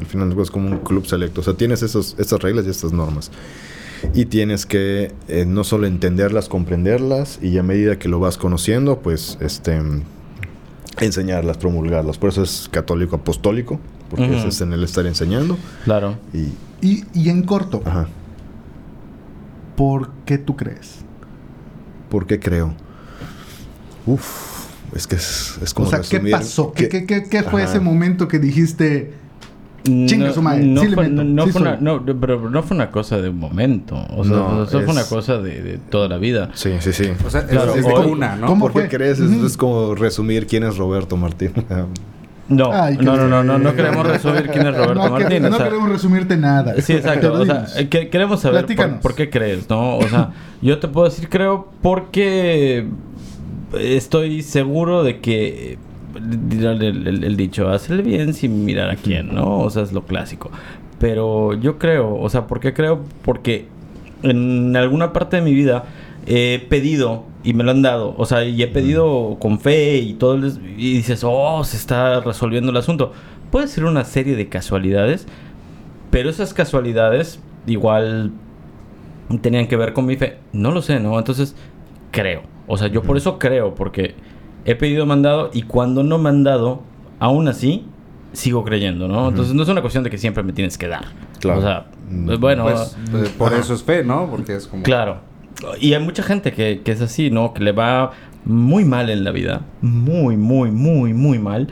[0.00, 2.92] al final es como un club selecto, o sea, tienes esos, esas reglas y estas
[2.92, 3.30] normas.
[4.14, 8.98] Y tienes que eh, no solo entenderlas, comprenderlas y a medida que lo vas conociendo,
[9.00, 9.80] pues este
[11.00, 12.18] enseñarlas, promulgarlas.
[12.18, 14.34] Por eso es católico apostólico, porque Ujú.
[14.34, 15.56] ese es en el estar enseñando.
[15.84, 16.16] Claro.
[16.32, 16.48] Y,
[16.86, 18.08] Y, y en corto, ajá,
[19.76, 20.98] ¿por qué tú crees?
[22.10, 22.74] ¿por qué creo?
[24.06, 26.72] Uf, es que es, es como o sea, ¿qué resumir pasó?
[26.72, 27.70] ¿Qué, que- qué- qué- qué fue Ajá.
[27.72, 29.14] ese momento que dijiste,
[29.84, 32.74] Chinga su madre, No, sí fue, no, no sí fue una, no, pero no fue
[32.76, 33.96] una cosa de un momento.
[34.16, 36.50] O sea, No, eso fue una es- cosa de, de toda la vida.
[36.54, 37.10] Sí, sí, sí.
[37.26, 38.46] O sea, Claro, es de hoy- una, ¿no?
[38.46, 38.96] ¿Cómo ¿Por qué fue?
[38.98, 39.18] crees?
[39.20, 39.44] Es, Ujú.
[39.46, 41.52] es como resumir quién es Roberto Martín.
[42.48, 45.50] No, Ay, no, no, no, no, no queremos resumir quién es Roberto no, que- Martínez.
[45.50, 46.74] no o sea, queremos resumirte nada.
[46.82, 47.32] Sí, exacto.
[47.32, 48.66] O sea, que- queremos saber
[49.00, 49.96] por, qué crees, ¿no?
[49.96, 50.30] O sea,
[50.60, 52.86] yo te puedo decir creo porque
[53.80, 55.78] estoy seguro de que
[56.16, 59.60] el, el- el dicho, hazle bien sin mirar a quién, ¿no?
[59.60, 60.50] O sea, es lo clásico.
[60.98, 63.00] Pero yo creo, o sea, ¿por qué creo?
[63.22, 63.66] Porque
[64.22, 65.84] en alguna parte de mi vida
[66.26, 70.14] he pedido y me lo han dado, o sea, y he pedido con fe y
[70.14, 73.12] todo, y dices, oh, se está resolviendo el asunto.
[73.50, 75.26] Puede ser una serie de casualidades,
[76.10, 78.32] pero esas casualidades igual
[79.42, 80.38] tenían que ver con mi fe.
[80.52, 81.18] No lo sé, ¿no?
[81.18, 81.54] Entonces,
[82.10, 82.42] creo.
[82.66, 84.14] O sea, yo por eso creo, porque
[84.64, 86.82] he pedido mandado y cuando no me han dado,
[87.20, 87.84] aún así,
[88.32, 89.20] sigo creyendo, ¿no?
[89.20, 89.28] Ujú.
[89.28, 91.04] Entonces, no es una cuestión de que siempre me tienes que dar.
[91.40, 91.58] Claro.
[91.60, 93.62] O sea, Mm, bueno, Pues eh, por Ajá.
[93.62, 94.28] eso es fe, ¿no?
[94.30, 94.82] Porque es como...
[94.82, 95.18] claro.
[95.80, 97.54] Y hay mucha gente que, que es así, ¿no?
[97.54, 98.12] Que le va
[98.44, 99.62] muy mal en la vida.
[99.82, 101.68] Muy, muy, muy, muy mal.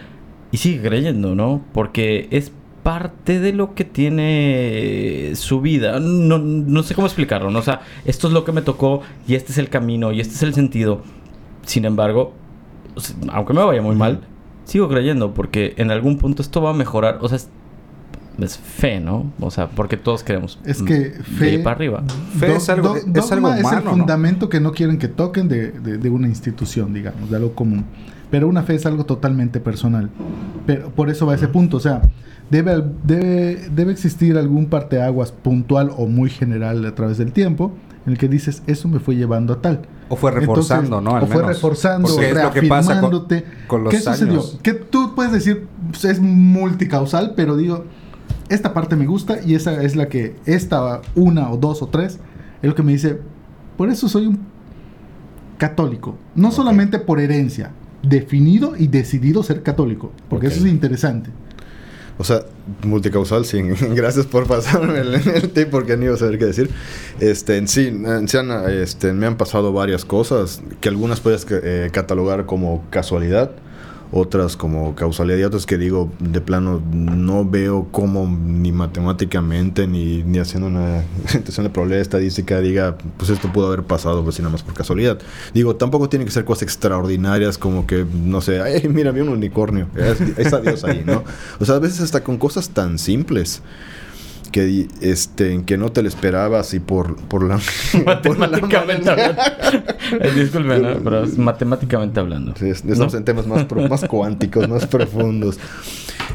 [0.51, 1.65] Y sigue creyendo, ¿no?
[1.73, 2.53] Porque es
[2.83, 6.01] parte de lo que tiene su vida.
[6.01, 7.61] No, no sé cómo explicarlo, ¿no?
[7.61, 10.35] O sea, esto es lo que me tocó y este es el camino y este
[10.35, 11.03] es el sentido.
[11.65, 12.35] Sin embargo,
[13.31, 14.23] aunque me vaya muy mal,
[14.65, 17.19] sigo creyendo porque en algún punto esto va a mejorar.
[17.21, 17.39] O sea,
[18.39, 19.33] es, fe, ¿no?
[19.41, 22.03] O sea, porque todos queremos Es que de fe- ir para arriba.
[22.39, 23.91] Fe es algo- es algo dogma es humano, el ¿no?
[23.93, 27.85] fundamento que no quieren que toquen de, de- de una institución, digamos, de algo común.
[28.31, 30.09] Pero una fe es algo totalmente personal.
[30.67, 31.77] Pero por eso va a ese punto.
[31.77, 32.01] O sea,
[32.49, 37.75] debe, debe, debe existir algún parteaguas puntual o muy general a través del tiempo
[38.07, 39.83] en el que dices, eso me fue llevando a tal.
[40.09, 41.17] O fue reforzando, Entonces, ¿no?
[41.17, 41.53] Al o fue menos.
[41.55, 43.45] reforzando, Porque es lo que pasa con, reafirmándote.
[43.69, 44.33] con los ¿Qué sucedió?
[44.33, 44.59] años.
[44.63, 47.85] Que tú puedes decir, pues, es multicausal, pero digo,
[48.49, 52.19] esta parte me gusta y esa es la que, esta una o dos o tres,
[52.63, 53.19] es lo que me dice,
[53.77, 54.41] por eso soy un
[55.59, 56.17] católico.
[56.35, 56.55] No Ok.
[56.55, 57.71] solamente por herencia,
[58.03, 60.53] definido y decidido ser católico, porque Ok.
[60.53, 61.31] eso es interesante.
[62.19, 62.43] O sea,
[62.85, 63.61] multicausal, sí.
[63.95, 66.71] Gracias por pasarme el, el tip porque ni iba a saber qué decir.
[67.21, 68.29] Este, en sí, en
[68.83, 73.53] este, me han pasado varias cosas que algunas puedes eh, catalogar como casualidad,
[74.13, 80.23] otras como causalidad y otras que digo, de plano, no veo cómo ni matemáticamente ni,
[80.23, 81.03] ni haciendo una
[81.35, 84.75] intención de probabilidad estadística diga, pues esto pudo haber pasado, pues si nada más por
[84.75, 85.19] casualidad.
[85.55, 89.31] Digo, tampoco tiene que ser cosas extraordinarias como que, no sé, ay, mira, vi un
[89.31, 91.25] unicornio, es, Dios ahí, ¿no?
[91.59, 93.63] O sea, a veces hasta con cosas tan simples
[94.53, 97.57] que este que no te lo esperabas y por por la
[98.23, 99.43] por la Matemáticamente hablando.
[100.21, 100.99] Eh, Disculpe, ¿no?
[101.03, 102.55] pero es matemáticamente hablando.
[102.59, 103.19] Sí, estamos ¿No?
[103.19, 105.59] en temas más, pro- más cuánticos, más profundos.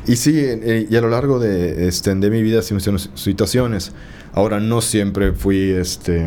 [0.08, 3.00] Y sí, eh, y a lo largo de, este, de mi vida sí me hicieron
[3.16, 3.92] situaciones.
[4.34, 6.18] Ahora, no siempre fui este,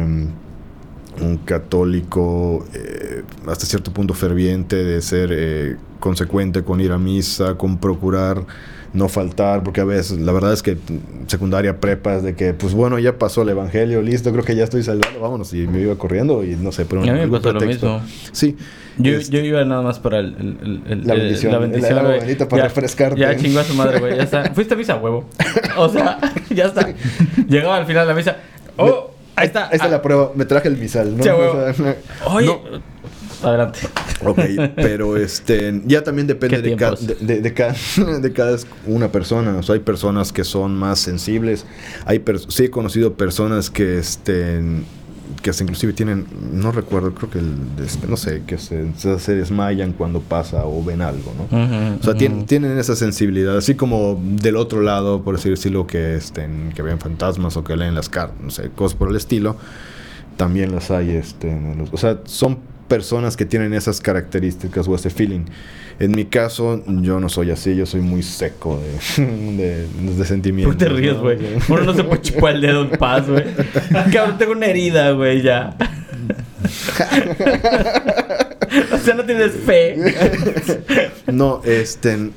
[1.20, 7.56] un católico eh, hasta cierto punto ferviente de ser eh, consecuente con ir a misa,
[7.56, 8.44] con procurar
[8.92, 10.76] no faltar, porque a veces la verdad es que
[11.28, 14.64] secundaria prepa es de que, pues bueno, ya pasó el evangelio, listo, creo que ya
[14.64, 17.52] estoy salvado, vámonos, y me iba corriendo y no sé, pero A mí me pasó
[17.52, 18.00] lo mismo.
[18.32, 18.56] Sí.
[18.98, 22.48] Yo, Este- yo iba nada más para el, el- el- La bendición, la bendición, bendita
[22.48, 23.20] para Ya- refrescarte.
[23.20, 24.16] Ya chingó a su madre, güey.
[24.16, 24.44] Ya está.
[24.54, 25.24] Fuiste a misa, huevo.
[25.78, 26.18] O sea,
[26.50, 26.86] ya está.
[27.48, 28.36] Llegaba al final de la misa.
[28.76, 29.12] ¡Oh!
[29.36, 29.66] Ahí está.
[29.68, 30.32] Ahí está Ah, la prueba.
[30.34, 31.22] Me traje el misal, ¿no?
[31.22, 32.46] O sea, Oye.
[32.46, 32.60] no.
[33.42, 33.80] Adelante.
[34.24, 34.38] Ok,
[34.76, 37.20] pero este ya también depende ¿Qué de, ca- tiempos?
[37.20, 37.74] de, de- de cada,
[38.20, 39.56] de cada una persona.
[39.56, 41.64] O sea, hay personas que son más sensibles.
[42.04, 44.60] Hay sí he conocido personas que este
[45.42, 49.34] que hasta inclusive tienen, no recuerdo, creo que el, este, no sé, que se, se,
[49.36, 51.96] desmayan cuando pasa o ven algo, ¿no?
[51.98, 56.72] O sea, tienen esa sensibilidad, así como del otro lado, por así decirlo, que, estén,
[56.74, 59.56] que ven fantasmas o que leen las cartas, no sé, cosas por el estilo,
[60.36, 61.10] también las hay.
[61.10, 62.58] Este, los- o sea, son
[62.90, 65.44] personas que tienen esas características o ese feeling.
[66.00, 68.80] En mi caso, yo no soy así, yo soy muy seco
[69.16, 69.24] de,
[69.56, 70.74] de, de sentimientos.
[70.74, 71.22] ¿Por qué te ríes, ¿no?
[71.22, 71.38] güey?
[71.68, 73.44] Uno no se puede chupar el dedo en paz, güey.
[74.12, 75.76] Cabrón, tengo una herida, güey, ya.
[78.92, 79.96] o sea, no tienes fe.
[81.32, 82.30] No, este,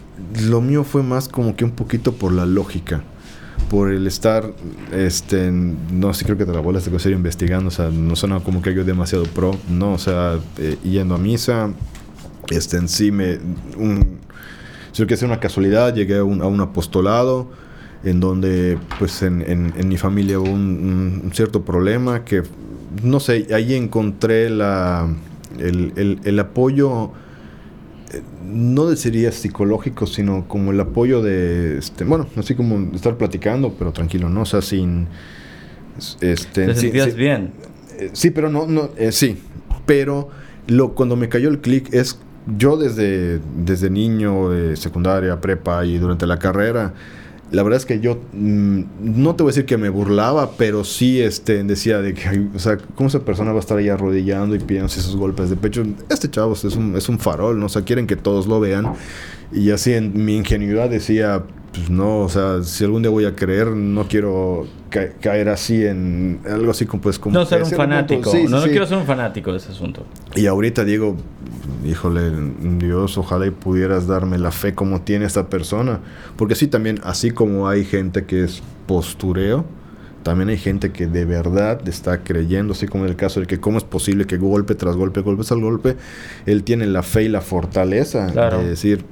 [0.43, 3.01] lo mío fue más como que un poquito por la lógica.
[3.73, 4.53] Por el estar,
[4.91, 8.39] este, no sé, creo que te la bolas de coser investigando, o sea, no suena
[8.39, 11.71] como que yo demasiado pro, no, o sea, eh, yendo a misa,
[12.49, 13.39] Este, en sí me...
[13.77, 14.19] Un,
[15.07, 17.49] que sea una casualidad, llegué a un, a un apostolado
[18.03, 22.43] en donde pues en, en- en mi familia hubo un, un cierto problema que,
[23.03, 25.07] no sé, ahí encontré la,
[25.59, 27.11] el, el- el apoyo,
[28.45, 33.91] no deciría psicológico, sino como el apoyo de, este, bueno, así como estar platicando, pero
[33.91, 34.41] tranquilo, ¿no?
[34.41, 35.07] O sea, sin...
[36.21, 37.51] Este, ¿Te sentías sí- bien?
[37.99, 39.37] eh, sí, pero no, no, eh, sí.
[39.85, 40.29] Pero
[40.67, 42.19] lo, cuando me cayó el clic es
[42.57, 46.93] yo desde, desde niño, de secundaria, prepa y durante la carrera,
[47.53, 50.83] la verdad es que yo mm, no te voy a decir que me burlaba, pero
[50.83, 54.55] sí este, decía de que, o sea, ¿cómo esa persona va a estar ahí arrodillando
[54.55, 55.83] y pidiéndose esos golpes de pecho?
[56.09, 57.67] Este chavo es un, es un farol, ¿no?
[57.67, 58.93] O sea, quieren que todos lo vean.
[59.51, 63.35] Y así en mi ingenuidad decía, pues no, o sea, si algún día voy a
[63.35, 67.33] creer, no quiero ca- caer así en algo así como pues como...
[67.33, 68.29] No ser un fanático.
[68.31, 70.05] sí, sí, no, quiero ser un fanático de ese asunto.
[70.35, 71.17] Y ahorita digo,
[71.83, 72.31] híjole,
[72.77, 75.99] Dios, ojalá y pudieras darme la fe como tiene esta persona.
[76.37, 79.65] Porque sí, también, así como hay gente que es postureo,
[80.21, 83.59] también hay gente que de verdad está creyendo, así como en el caso de que
[83.59, 85.97] cómo es posible que golpe tras golpe, golpe tras golpe,
[86.45, 88.59] él tiene la fe y la fortaleza Claro.
[88.59, 89.03] de decir,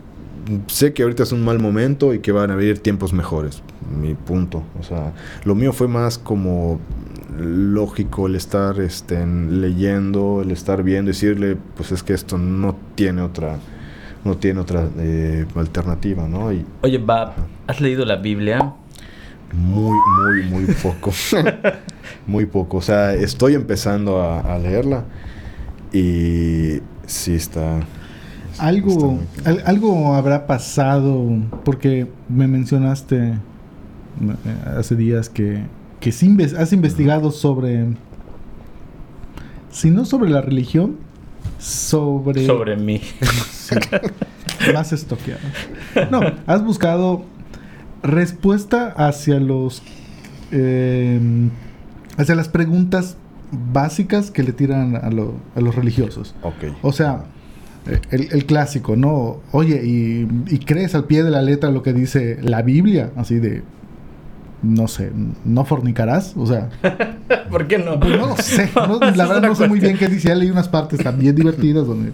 [0.68, 3.62] sé que ahorita es un mal momento y que van a venir tiempos mejores.
[4.00, 4.64] Mi punto.
[4.80, 5.14] O sea,
[5.46, 6.80] lo mío fue más como
[7.38, 12.76] lógico el estar este, en- leyendo, el estar viendo, decirle, pues es que esto no
[12.96, 13.58] tiene otra,
[14.26, 16.52] no tiene otra eh, alternativa, ¿no?
[16.52, 17.34] Y Oye, Bab,
[17.68, 18.74] ¿has leído la Biblia?
[19.54, 21.12] muy, muy, muy poco.
[22.28, 22.78] muy poco.
[22.78, 25.04] O sea, estoy empezando a, a leerla
[25.92, 27.80] y sí está.
[28.62, 31.26] Algo, al- algo habrá pasado,
[31.66, 33.36] porque me mencionaste eh,
[34.78, 35.64] hace días que,
[36.00, 37.88] que has investigado sobre,
[39.72, 40.98] si no sobre la religión,
[41.60, 42.46] sobre...
[42.46, 43.02] Sobre mí.
[43.52, 43.76] Sí,
[44.74, 45.40] más estoqueado.
[46.12, 47.24] No, has buscado
[48.04, 49.82] respuesta hacia los...
[50.52, 51.20] eh,
[52.18, 53.18] hacia las preguntas
[53.74, 56.36] básicas que le tiran a, lo- a los religiosos.
[56.44, 56.76] Ok.
[56.82, 57.24] O sea,
[58.12, 59.38] el, el clásico, ¿no?
[59.52, 63.12] Oye, y, y crees al pie de la letra lo que dice la Biblia?
[63.16, 63.64] Así de,
[64.62, 65.12] no sé,
[65.46, 66.34] ¿no fornicarás?
[66.38, 66.70] O sea,
[67.50, 68.00] ¿Por qué no?
[68.00, 68.70] pues no lo sé.
[68.76, 70.28] no, la verdad no sé muy bien qué dice.
[70.30, 72.12] Ya leí unas partes también divertidas donde...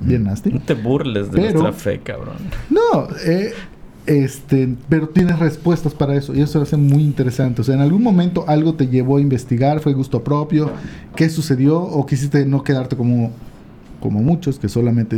[0.00, 0.50] Bien nasty.
[0.52, 2.34] No te burles de Pero- nuestra fe, cabrón.
[2.68, 3.52] No, eh,
[4.06, 7.60] este, pero tienes respuestas para eso y eso hace muy interesante.
[7.62, 10.70] O sea, en algún momento algo te llevó a investigar, fue gusto propio,
[11.16, 13.30] qué sucedió o quisiste no quedarte como
[14.04, 15.16] como muchos que solamente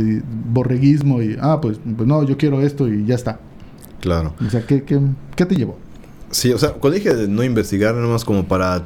[0.49, 3.37] borreguismo y ah pues, pues no yo quiero esto y ya está.
[3.99, 4.33] Claro.
[4.45, 4.97] O sea, ¿qué, qué,
[5.35, 5.77] qué te llevó?
[6.31, 8.83] Sí, o sea, cuando dije de no investigar, nada más como para.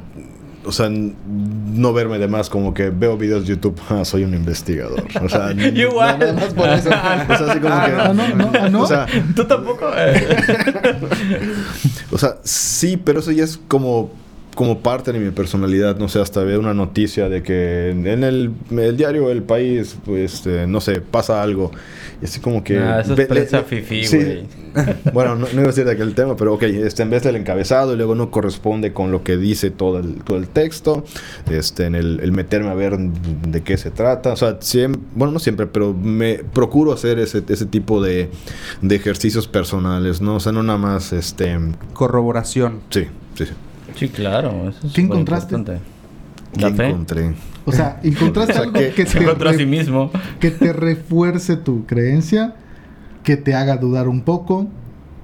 [0.64, 4.34] O sea, no verme de más como que veo videos de YouTube, ah, soy un
[4.34, 5.04] investigador.
[5.22, 6.18] O sea, igual.
[6.18, 6.88] nada más por eso.
[7.28, 8.14] O sea, así como Ah, que.
[8.14, 8.82] no, no, no, no.
[8.82, 9.86] O sea, ¿Tú tampoco?
[9.96, 10.36] Eh,
[12.10, 14.10] o sea, sí, pero eso ya es como,
[14.54, 15.96] como parte de mi personalidad.
[15.96, 20.34] No sé, hasta ver una noticia de que en el, el diario El País, pues,
[20.34, 21.70] este, no sé, pasa algo.
[22.20, 22.78] Y así como que...
[22.78, 24.16] Ah, eso es prensa fifí, sí.
[24.16, 24.46] güey.
[25.12, 27.36] bueno, no, no iba a decir de aquel tema, pero ok, este, en vez del
[27.36, 31.04] encabezado y luego no corresponde con lo que dice todo el, todo el texto,
[31.50, 35.32] este, en el, el meterme a ver de qué se trata, o sea, siempre, bueno,
[35.32, 38.30] no siempre, pero me procuro hacer ese, ese tipo de,
[38.80, 40.36] de ejercicios personales, ¿no?
[40.36, 41.58] O sea, no nada más, este,
[41.92, 42.80] Corroboración.
[42.90, 43.52] sí, sí, sí.
[43.96, 44.68] Sí, claro.
[44.68, 45.56] Eso es ¿Qué encontraste?
[46.54, 46.86] ¿Qué ¿La fe?
[46.88, 47.34] encontré?
[47.64, 50.10] O sea, encontraste O sea, algo que- que te, a sí mismo.
[50.40, 52.54] que te refuerce tu creencia,
[53.22, 54.66] que te haga dudar un poco,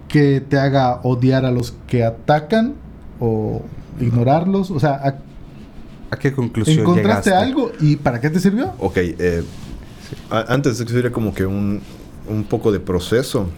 [0.08, 2.74] que te haga odiar a los que atacan
[3.20, 3.62] o
[4.00, 4.70] ignorarlos.
[4.70, 5.18] O sea, a-
[6.10, 7.46] ¿A qué conclusión encontraste llegaste?
[7.50, 8.72] algo y ¿para qué te sirvió?
[8.78, 9.42] Ok, eh,
[10.30, 11.82] antes de que sería como que un,
[12.28, 13.48] un poco de proceso.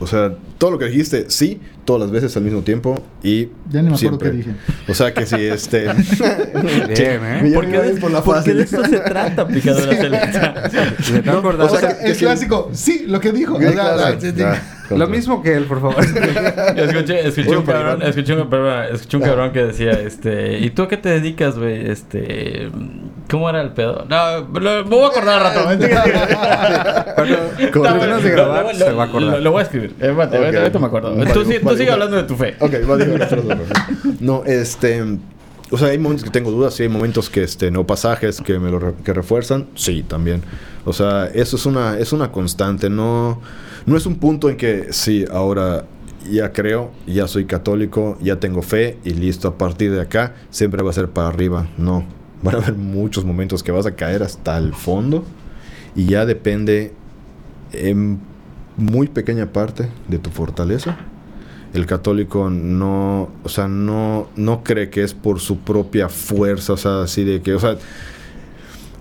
[0.00, 3.80] O sea, todo lo que dijiste, sí, todas las veces al mismo tiempo y Ya
[3.80, 4.30] ni me acuerdo siempre.
[4.32, 4.50] qué dije.
[4.88, 5.84] O sea que si este...
[6.88, 7.50] Bien, ¿eh?
[7.54, 8.56] ¿Por qué, de, por la porque fácil.
[8.58, 10.68] de esto se trata, picadora?
[11.02, 11.64] Se te acordó.
[11.64, 12.24] O sea, que- que el sí.
[12.24, 13.54] clásico, sí, lo que dijo.
[13.56, 15.96] O sea, ya, Lo mismo que él, por favor.
[16.76, 20.82] Escuché, escuché un cabrón, escuché un, perdón, escuché un cabrón que decía, este, ¿y tú
[20.82, 21.88] a qué te dedicas, güey?
[21.90, 22.70] Este,
[23.30, 24.04] ¿cómo era el pedo?
[24.08, 25.66] No, lo, me voy a acordar al rato.
[27.72, 29.32] Como No, de lo- grabar, lo- se va a acordar.
[29.34, 29.94] Lo, lo voy a escribir.
[30.00, 30.44] Eh, espérate, Ok.
[30.44, 31.14] ahorita- ahorita me acuerdo.
[31.32, 32.54] Tú, sí- tú sigue hablando de tu fe.
[32.60, 35.02] Ok, va, dos, No, este...
[35.68, 38.56] O sea, hay momentos que tengo dudas, sí, hay momentos que, este, no pasajes que
[38.60, 40.42] me lo re- que refuerzan, sí, también.
[40.84, 43.40] O sea, eso es una, es una constante, no,
[43.84, 45.84] no es un punto en que, sí, ahora
[46.30, 50.84] ya creo, ya soy católico, ya tengo fe y listo, a partir de acá siempre
[50.84, 51.66] va a ser para arriba.
[51.78, 52.06] No,
[52.44, 55.24] van a haber muchos momentos que vas a caer hasta el fondo
[55.96, 56.92] y ya depende
[57.72, 58.20] en
[58.76, 60.96] muy pequeña parte de tu fortaleza.
[61.76, 66.76] El católico no, o sea, no, no cree que es por su propia fuerza, o
[66.76, 67.76] sea, así de que, o sea,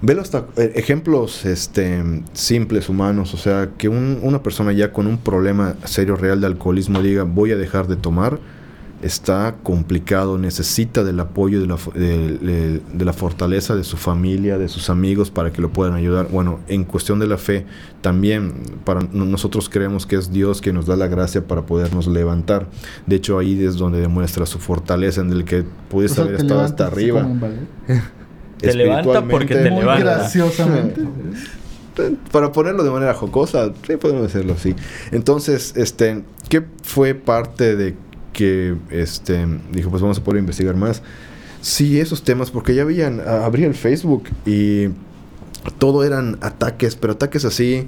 [0.02, 5.08] velo hasta eh, ejemplos este, simples, humanos, o sea, que un- una persona ya con
[5.08, 8.40] un problema serio real de alcoholismo diga voy a dejar de tomar,
[9.02, 14.58] está complicado, necesita del apoyo de la, de, de- de la fortaleza de su familia,
[14.58, 16.28] de sus amigos para que lo puedan ayudar.
[16.32, 17.66] Bueno, en cuestión de la fe,
[18.02, 18.54] también
[18.84, 22.68] para no- nosotros creemos que es Dios que nos da la gracia para podernos levantar.
[23.06, 26.36] De hecho, ahí es donde demuestra su fortaleza en el que puedes O sea, haber
[26.38, 27.28] estado hasta arriba.
[28.58, 30.00] Te levanta porque te levanta.
[30.00, 31.02] graciosamente.
[32.32, 34.76] Para ponerlo de manera jocosa, sí podemos hacerlo así.
[35.12, 37.96] Entonces, este, ¿qué fue parte de
[38.36, 41.02] que este dijo, pues vamos a poder investigar más?
[41.62, 44.89] Sí, esos temas, porque ya habían, a- abrí el Facebook y
[45.80, 47.88] todo eran ataques, pero ataques así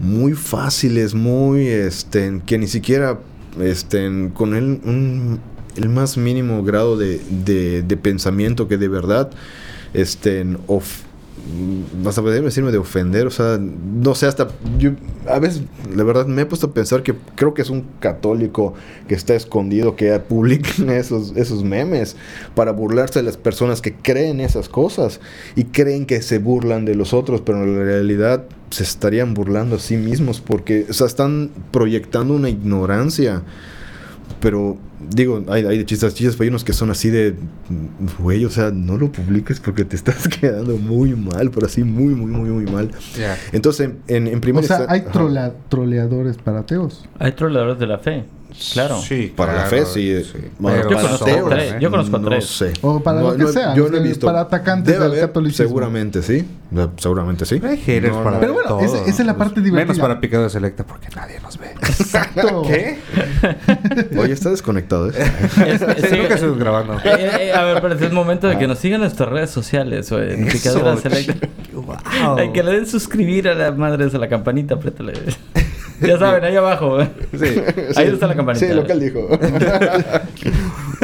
[0.00, 3.20] muy fáciles, muy este, que ni siquiera
[3.60, 5.38] este, con el,
[5.76, 9.30] el más mínimo grado de, de, pensamiento que de verdad
[9.92, 10.44] este,
[11.46, 14.92] mm, vas a poder decirme de ofender, o sea, no sé, hasta yo
[15.28, 15.62] a veces,
[15.94, 18.74] la verdad, me he puesto a pensar que creo que es un católico
[19.08, 22.16] que está escondido, que publican esos, esos memes
[22.54, 25.20] para burlarse de las personas que creen esas cosas
[25.56, 29.76] y creen que se burlan de los otros, pero en la realidad se estarían burlando
[29.76, 33.42] a sí mismos porque, o sea, están proyectando una ignorancia.
[34.40, 34.76] Pero,
[35.10, 37.34] digo, hay, hay de chistes, chistes, pero hay unos que son así de,
[38.18, 42.14] güey, o sea, no lo publiques porque te estás quedando muy mal, pero así muy,
[42.14, 42.90] muy, muy, muy mal.
[43.52, 45.12] Entonces, en, en primer O sea, hay ajá.
[45.12, 47.08] trola- troleadores para ateos.
[47.18, 48.24] Hay troleadores de la fe.
[48.72, 49.00] Claro.
[49.00, 50.24] Sí, Para la claro, fe, sí.
[50.32, 50.38] sí.
[50.58, 52.46] Bueno, Yo conozco ateos, tres, yo conozco no tres.
[52.46, 52.72] sé.
[52.82, 54.26] O para lo que sea, Yo no he visto.
[54.26, 55.66] para atacantes Debe del haber, catolicismo.
[55.66, 56.46] Seguramente sí.
[56.96, 57.60] Seguramente sí.
[57.60, 58.40] No, para no.
[58.40, 60.02] Pero bueno, todo, esa- esa es la parte Menos divertida.
[60.02, 61.72] para Picado de Selecta porque nadie nos ve.
[61.82, 62.62] Exacto.
[62.66, 62.98] ¿Qué?
[64.18, 65.12] Oye, está desconectado, ¿eh?
[65.66, 66.94] Es- es- Sí, nunca grabando.
[67.04, 69.50] Eh, eh, a ver, pero es el momento de que nos sigan en nuestras redes
[69.50, 71.48] sociales o en Eso, Picadura Selecta.
[71.74, 72.52] Wow.
[72.52, 75.12] Que le den suscribir a la madre de la campanita, apriétale.
[76.00, 77.00] Ya saben, ahí abajo.
[77.00, 77.08] ¿eh?
[77.32, 77.60] Sí.
[77.96, 78.66] Ahí está la campanita.
[78.66, 79.28] Sí, lo que él dijo.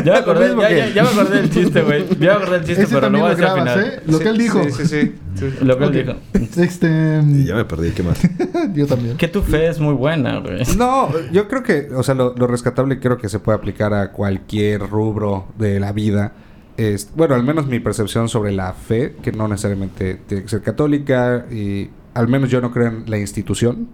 [0.05, 2.07] Ya me acordé, ya, que- ya, ya me acordé del chiste, güey.
[2.21, 3.81] Ya me acordé del chiste, Ese pero lo voy a lo decir al final.
[3.85, 4.01] ¿eh?
[4.07, 4.63] Lo que él dijo.
[4.65, 5.15] Sí, sí, sí.
[5.35, 5.55] sí.
[5.65, 5.95] Lo que Ok.
[5.95, 6.19] él dijo.
[6.63, 7.21] Este.
[7.27, 8.19] Y ya me perdí, ¿qué más?
[8.75, 9.17] Yo también.
[9.19, 10.63] Que tu fe es muy buena, güey.
[10.79, 14.13] No, yo creo que, o sea, lo, lo rescatable creo que se puede aplicar a
[14.13, 16.33] cualquier rubro de la vida.
[16.77, 20.63] Es, bueno, al menos mi percepción sobre la fe, que no necesariamente tiene que ser
[20.63, 23.89] católica, y al menos yo no creo en la institución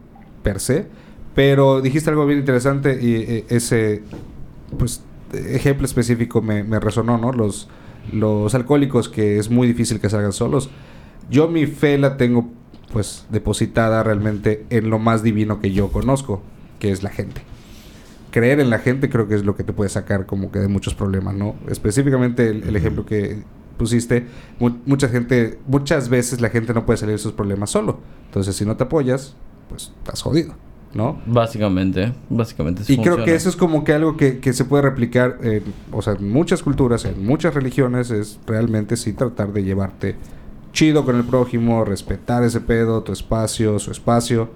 [0.46, 0.86] per se,
[1.34, 4.02] pero dijiste algo bien interesante y eh, ese,
[4.78, 7.32] pues, ejemplo específico me, me resonó, ¿no?
[7.32, 7.68] Los,
[8.12, 10.70] los alcohólicos que es muy difícil que salgan solos.
[11.28, 12.48] Yo mi fe la tengo
[12.92, 16.42] pues depositada realmente en lo más divino que yo conozco,
[16.78, 17.42] que es la gente.
[18.30, 20.68] Creer en la gente creo que es lo que te puede sacar como que de
[20.68, 21.56] muchos problemas, ¿no?
[21.68, 23.42] Específicamente el, el ejemplo que
[23.76, 24.26] pusiste,
[24.60, 27.98] mu- mucha gente, muchas veces la gente no puede salir de sus problemas solo.
[28.26, 29.34] Entonces si no te apoyas,
[29.68, 30.54] pues estás jodido,
[30.94, 31.20] ¿no?
[31.26, 32.82] Básicamente, básicamente.
[32.88, 36.02] Y creo que eso es como que algo que, que se puede replicar en, o
[36.02, 40.16] sea, en muchas culturas, en muchas religiones, es realmente sí tratar de llevarte
[40.72, 44.50] chido con el prójimo, respetar ese pedo, tu espacio, su espacio,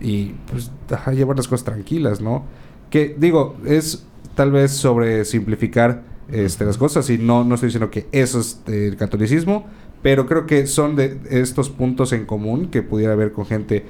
[0.00, 2.44] y pues ajá, llevar las cosas tranquilas, ¿no?
[2.88, 7.90] Que digo, es tal vez sobre simplificar este, las cosas, y no, no estoy diciendo
[7.90, 9.66] que eso es el catolicismo,
[10.02, 13.86] pero creo que son de estos puntos en común que pudiera haber con gente,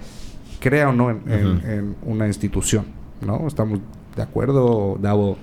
[0.60, 2.84] crea o no, en, una institución,
[3.20, 3.46] ¿no?
[3.46, 3.80] ¿Estamos
[4.16, 5.36] de acuerdo, Davo?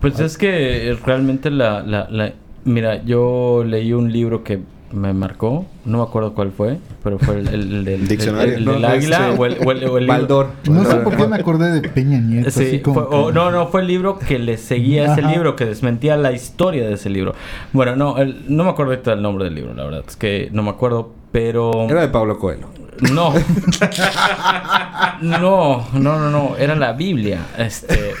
[0.00, 2.32] Pues es que realmente la, la, la...
[2.64, 4.60] Mira, yo leí un libro que
[4.92, 8.54] me marcó, no me acuerdo cuál fue, pero fue el, el- Diccionario.
[8.54, 9.36] el- el No, del no, águila sí.
[9.38, 10.46] o el, o el- o el libro- Baldor.
[10.68, 12.48] No sé por qué me acordé de Peña Nieto.
[12.48, 15.12] así Sí, como fue- o- que- no, no, fue el libro que le seguía a
[15.12, 15.32] ese Ajá.
[15.32, 17.34] libro, que desmentía la historia de ese libro.
[17.72, 20.48] Bueno, no, el- no me acuerdo ahorita el nombre del libro, la verdad, es que
[20.52, 21.88] no me acuerdo, pero...
[21.88, 22.66] Era de Pablo Coelho.
[23.12, 23.32] No.
[25.22, 26.56] No, no, no, no.
[26.58, 27.40] Era la Biblia.
[27.58, 28.12] Este.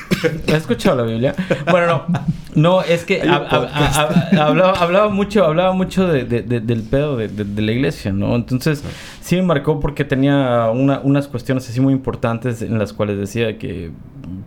[0.48, 1.34] ¿Has escuchado la Biblia?
[1.70, 2.20] Bueno, no.
[2.52, 7.28] No, es que hablaba, hablaba mucho, hablaba mucho de, de- de- del pedo de,
[7.62, 8.34] la iglesia, ¿no?
[8.34, 8.82] Entonces,
[9.20, 13.56] sí me marcó porque tenía una- unas cuestiones así muy importantes en las cuales decía
[13.56, 13.92] que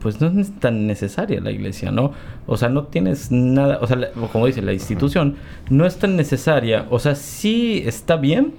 [0.01, 2.11] pues no es tan necesaria la iglesia, ¿no?
[2.45, 5.37] O sea, no tienes nada, o sea, la- como dice, la institución
[5.69, 8.53] no es tan necesaria, o sea, sí está bien,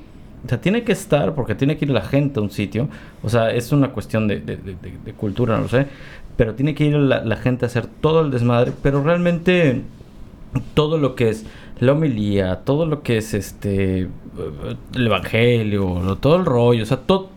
[0.45, 2.89] o sea, tiene que estar porque tiene que ir la gente a un sitio.
[3.23, 5.87] O sea, es una cuestión de, de- de- cultura, no lo sé.
[6.37, 8.73] Pero tiene que ir la, la gente a hacer todo el desmadre.
[8.83, 9.83] Pero realmente
[10.75, 11.47] todo lo que es
[11.81, 14.09] la homilía, todo lo que es este
[14.95, 17.29] el evangelio, todo el rollo, o sea, todo,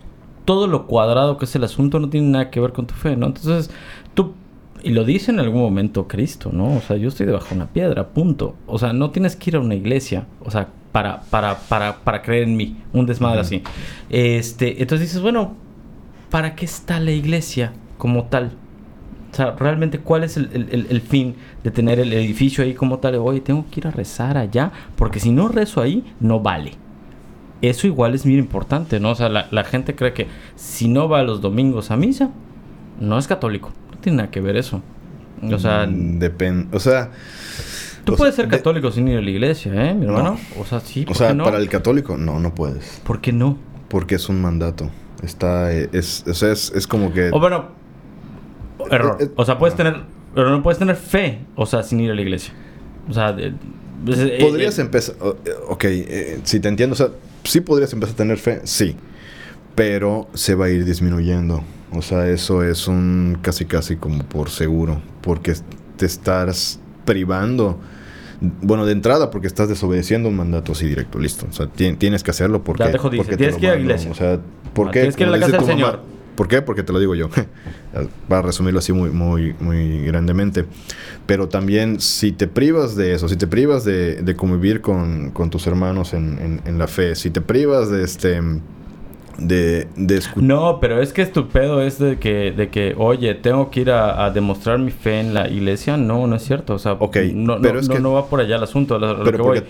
[0.45, 3.16] todo lo cuadrado que es el asunto no tiene nada que ver con tu fe,
[3.16, 3.28] ¿no?
[3.28, 3.70] Entonces,
[4.14, 4.34] tú,
[4.84, 6.76] y lo dice en algún momento Cristo, ¿no?
[6.78, 8.55] O sea, yo estoy debajo de una piedra, punto.
[8.68, 10.68] O sea, no tienes que ir a una iglesia, o sea,
[10.98, 13.62] para, para, para, para creer en mí, un desmadre así.
[14.10, 15.54] Este, entonces dices, bueno,
[16.32, 18.54] ¿para qué está la iglesia como tal?
[19.32, 22.98] O sea, realmente, ¿cuál es el, el- el- fin de tener el edificio ahí como
[22.98, 23.14] tal?
[23.16, 26.72] Oye, tengo que ir a rezar allá, porque si no rezo ahí, no vale.
[27.62, 29.12] Eso igual es muy importante, ¿no?
[29.12, 30.26] O sea, la, la gente cree que
[30.56, 32.32] si no va los domingos a misa,
[33.00, 33.72] no es católico.
[33.91, 34.82] No tiene nada que ver eso.
[35.43, 36.76] O sea, Depende.
[36.76, 37.12] O sea.
[38.08, 40.18] Tú o puedes sea, ser de- católico sin ir a la iglesia, ¿eh, mi No.
[40.18, 40.39] hermano?
[40.60, 41.43] O sea, sí, O ¿por sea, qué no?
[41.43, 43.01] para el católico, no, no puedes.
[43.03, 43.58] ¿Por qué no?
[43.89, 44.89] Porque es un mandato.
[45.24, 45.72] Está.
[45.74, 47.30] eh, Es, o sea, es, es como que.
[47.32, 47.70] O bueno,
[48.91, 49.18] error.
[49.20, 49.95] eh, eh, O sea, puedes tener,
[50.36, 52.53] pero no puedes tener fe, o sea, sin ir a la iglesia.
[53.10, 53.53] O sea, de-
[54.39, 55.16] Podrías empezar.
[55.22, 55.38] o-
[55.70, 57.10] Ok, eh, si te entiendo, o sea,
[57.43, 58.95] sí podrías empezar a tener fe, sí.
[59.76, 61.64] Pero se va a ir disminuyendo.
[61.91, 65.01] O sea, eso es un casi casi como por seguro.
[65.22, 65.53] Porque
[65.97, 67.80] te estás privando.
[68.61, 71.47] Bueno, de entrada, porque estás desobedeciendo un mandato así directo, listo.
[71.49, 72.83] O sea, ti- tienes que hacerlo porque.
[72.83, 74.11] Ya te jodiste, porque te tienes lo que ir a iglesia.
[74.11, 74.39] O sea,
[74.73, 74.99] ¿por Ah, qué?
[74.99, 75.99] tienes que ir a la casa del tu mamá, Señor.
[76.35, 76.61] ¿Por qué?
[76.61, 77.29] Porque te lo digo yo.
[78.27, 80.65] Para resumirlo así muy, muy, muy grandemente.
[81.25, 85.49] Pero también, si te privas de eso, si te privas de, de convivir con, con
[85.49, 88.39] tus hermanos en, en- en la fe, si te privas de este.
[89.38, 92.95] De, de escu- No, pero es que es tu pedo es de que, de que
[92.97, 95.95] oye, tengo que ir a, a demostrar mi fe en la iglesia.
[95.97, 96.73] No, no es cierto.
[96.73, 98.95] O sea, Ok, no, pero no, es no- que- no va por allá el asunto.
[98.95, 99.63] A lo, Pero que voy.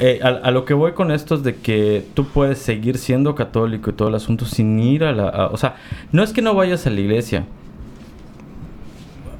[0.00, 3.34] Eh, a, a lo que voy con esto es de que tú puedes seguir siendo
[3.34, 5.46] católico y todo el asunto sin ir a la...
[5.52, 5.76] o sea,
[6.12, 7.44] no es que no vayas a la iglesia.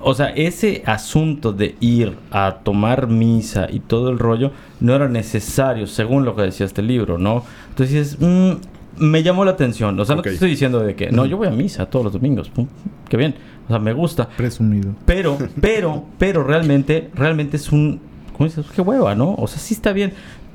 [0.01, 5.09] O sea, ese asunto de ir a tomar misa y todo el rollo no era
[5.09, 7.43] necesario, según lo que decía este libro, ¿no?
[7.71, 8.53] Entonces, mm,
[8.99, 9.99] me llamó la atención.
[9.99, 12.13] O sea, no te estoy diciendo de que, no, yo voy a misa todos los
[12.13, 12.49] domingos.
[12.49, 12.67] Pum,
[13.09, 13.35] qué bien.
[13.67, 14.29] O sea, me gusta.
[14.29, 14.95] Presumido.
[15.05, 18.01] Pero, pero, pero realmente, realmente es un.
[18.33, 18.67] ¿Cómo dices?
[18.75, 19.35] Qué hueva, ¿no?
[19.35, 20.13] O sea, sí está bien.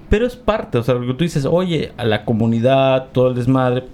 [0.09, 3.35] Pero es parte, o sea, lo que tú dices, oye, a la comunidad, todo el
[3.35, 3.85] desmadre.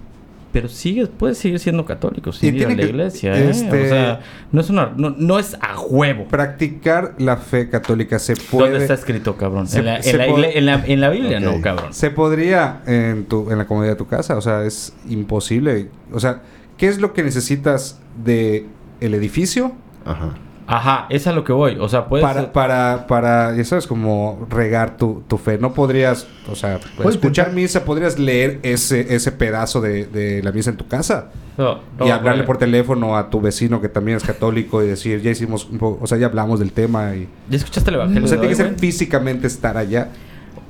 [0.57, 3.49] Pero sigues, puedes seguir siendo católico, sin ir a la que- iglesia, ¿eh?
[3.51, 4.19] este- O sea,
[4.51, 4.91] no es una.
[4.97, 6.25] No, no es a huevo.
[6.27, 8.71] Practicar la fe católica se puede.
[8.71, 9.67] ¿Dónde está escrito, cabrón?
[9.67, 11.93] Se- en, la, en la puede- igle- en la- en la Biblia, no, cabrón.
[11.93, 15.89] Se podría en, tu, en la comodidad de tu casa, o sea, es imposible.
[16.11, 16.41] O sea,
[16.77, 18.65] ¿qué es lo que necesitas de
[18.99, 19.73] el edificio
[20.05, 20.33] Ajá.
[20.67, 21.77] Ajá, es a lo que voy.
[21.79, 22.25] O sea, puedes.
[22.25, 25.57] para, para, para, ya sabes, como regar tu, tu fe?
[25.57, 30.69] No podrías, o sea, escuchar misa, podrías leer ese, ese pedazo de, de la misa
[30.69, 34.83] en tu casa No, y hablarle por teléfono a tu vecino que también es católico
[34.83, 37.29] y decir, ya hicimos un poco, o sea, ya hablamos del tema y...
[37.49, 38.25] ¿Ya escuchaste el evangelio?
[38.25, 40.09] O sea, tiene que ser físicamente estar allá.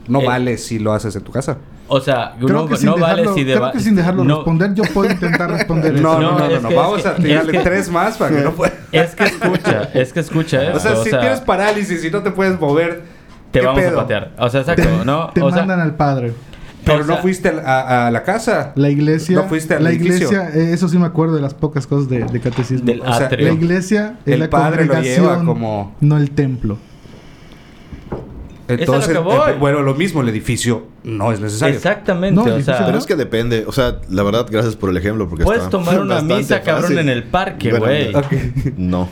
[0.07, 1.57] No Eh, vale si lo haces en tu casa.
[1.89, 4.23] O sea, Creo no, que sin no vale dejarlo, si creo deba- que sin dejarlo
[4.25, 6.21] no, responder, yo puedo intentar responder No, eso.
[6.21, 6.69] no, no, no, no, es no.
[6.69, 8.73] que- Vamos a tirarle que- tres más para que no pueda.
[8.91, 10.77] Es que escucha, es que escucha eso.
[10.77, 13.03] O sea, si tienes parálisis y no te puedes mover,
[13.51, 13.99] te ¿qué vamos pedo?
[13.99, 14.31] a patear.
[14.37, 15.29] O sea, Te, exacto, ¿no?
[15.33, 16.33] te o sea, mandan al padre.
[16.83, 18.71] Pero o sea, no fuiste a, a la casa.
[18.75, 19.35] La iglesia.
[19.35, 20.27] No fuiste al la edificio.
[20.29, 22.85] iglesia, eh, eso sí me acuerdo de las pocas cosas de, de catecismo.
[22.85, 23.47] Del O sea, atrio.
[23.47, 26.77] la iglesia es El la padre lo congregación, lleva como- no el templo.
[28.67, 29.49] Entonces, lo que voy.
[29.51, 31.75] eh, bueno, lo mismo, el edificio no es necesario.
[31.75, 33.63] Exactamente, No, o difícil, sea, Pero es que depende.
[33.67, 35.29] O sea, la verdad, gracias por el ejemplo.
[35.29, 38.13] Porque puedes está tomar una misa, cabrón, en el parque, Bueno, güey.
[38.77, 39.07] No.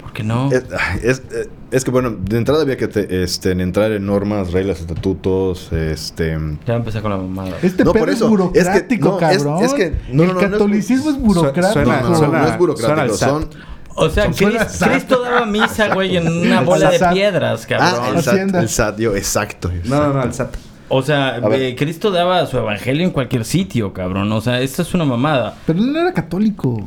[0.00, 0.50] ¿Por qué no?
[0.50, 0.64] Es,
[1.02, 1.22] es,
[1.70, 5.70] es que, bueno, de entrada había que te- este, en entrar en normas, reglas, estatutos,
[5.72, 6.36] este...
[6.66, 7.56] Ya empecé con la mamada.
[7.62, 8.28] Este No, pedo por es eso.
[8.28, 9.64] burocrático, Es que- no, es- cabrón.
[9.64, 11.72] es que- no, el no, no, no es- catolicismo es, burocrático.
[11.74, 13.14] suena- No, no, no, suena- no es burocrático.
[13.16, 13.48] Son...
[13.94, 14.30] O sea.
[14.30, 18.16] Cristo daba misa, güey, en una bola de piedras, Ah, cabrón.
[18.16, 19.70] el SAT, el SAT, yo, exacto.
[19.84, 20.54] No, no, no, al SAT.
[20.92, 24.32] O sea, eh, Cristo daba su evangelio en cualquier sitio, cabrón.
[24.32, 25.54] O sea, esto es una mamada.
[25.64, 26.84] Pero él no era católico.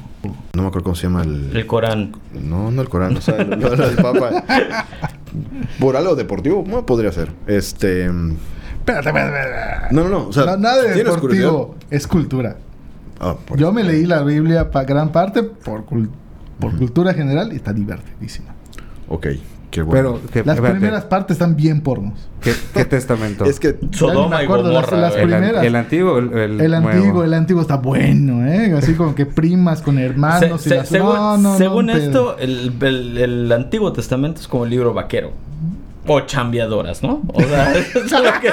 [0.54, 1.56] No me acuerdo cómo se llama el...
[1.56, 2.12] El Corán.
[2.34, 4.44] No, no el Corán, o sea, lo, lo del Papa.
[5.80, 7.32] Por algo deportivo, bueno, podría ser.
[7.48, 8.06] Este...
[8.06, 9.96] Espérate, espérate, espérate.
[9.96, 10.28] No, no, no.
[10.28, 11.76] O sea, No, nada de ¿tienes deportivo.
[11.90, 12.58] Es cultura.
[13.22, 16.10] Ah, Yo me leí la Biblia para gran parte por, cul-
[16.60, 18.50] por cultura general y está divertidísima.
[19.10, 19.28] Ok,
[19.70, 20.20] qué bueno.
[20.20, 22.30] Pero, que, Las espérate, primeras partes están bien pornos.
[22.42, 23.46] ¿qué, qué testamento?
[23.46, 23.78] Es que...
[23.92, 24.98] Sodoma me y acuerdo, las- Gomorra.
[25.02, 25.24] las güey.
[25.26, 25.66] el, an- primeras.
[25.66, 26.88] el antiguo, el, el El nuevo.
[26.90, 28.74] antiguo, el antiguo está bueno, ¿eh?
[28.78, 30.90] Así como que primas con hermanos Se- y se- las...
[30.90, 34.94] según no, no, según no, esto, el, el- el Antiguo Testamento es como el libro
[34.94, 35.32] vaquero.
[36.06, 37.22] O chambeadoras, ¿no?
[37.34, 38.48] O sea, eso es lo que,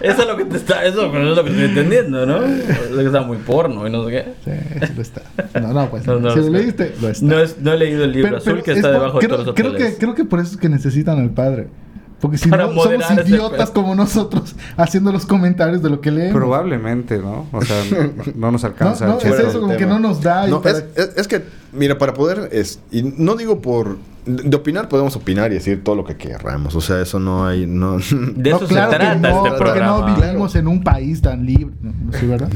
[0.00, 2.44] eso es lo que te está, eso es lo que estoy entendiendo, ¿no?
[2.44, 4.24] Es lo que está muy porno y no sé qué.
[4.44, 5.22] Sí, lo está.
[5.60, 7.24] No, no, pues No, no si lo leíste, lo está.
[7.26, 9.30] No, es- no he leído el libro Pero- azul pero que es está debajo creo,
[9.30, 11.68] de todos los creo que, creo que por eso es que necesitan al padre.
[12.24, 16.32] Porque si no, somos idiotas como nosotros haciendo los comentarios de lo que leemos.
[16.34, 17.46] Probablemente, ¿no?
[17.52, 20.22] O sea, no, no nos No, alcanza no, el es eso, como que no nos
[20.22, 20.48] da.
[20.48, 21.42] y No, para- es, es- es que,
[21.74, 25.96] mira, para poder, es, y no digo por, de opinar podemos opinar y decir todo
[25.96, 28.00] lo que querramos, o sea, eso no hay, no, De
[28.50, 29.56] No, eso claro se trata no, este porque no
[29.98, 30.16] programa.
[30.16, 31.74] vivimos en un país tan libre.
[31.82, 31.92] ¿no?
[32.10, 32.48] ¿No sí, verdad?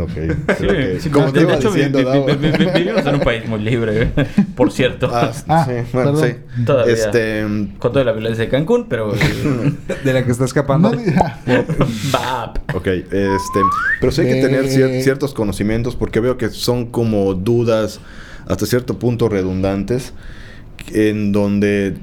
[0.00, 0.10] ok,
[0.58, 3.04] Sí, que- sí, como de- te de iba hecho, diciendo, vi- vi- vi- vi- vivimos
[3.04, 4.12] en un país muy libre,
[4.56, 5.10] por cierto.
[5.12, 6.28] Ah, Ah, sí, bueno, perdón.
[6.56, 6.62] sí.
[6.64, 6.92] Todavía.
[6.94, 7.44] Este,
[7.78, 9.09] Con toda la violencia de Cancún, pero...
[10.04, 10.88] De la que está escapando.
[12.74, 13.60] Ok, este,
[14.00, 14.42] pero sí hay que Eh.
[14.42, 18.00] tener cier- ciertos conocimientos porque veo que son como dudas
[18.46, 20.12] hasta cierto punto redundantes
[20.92, 21.96] en donde,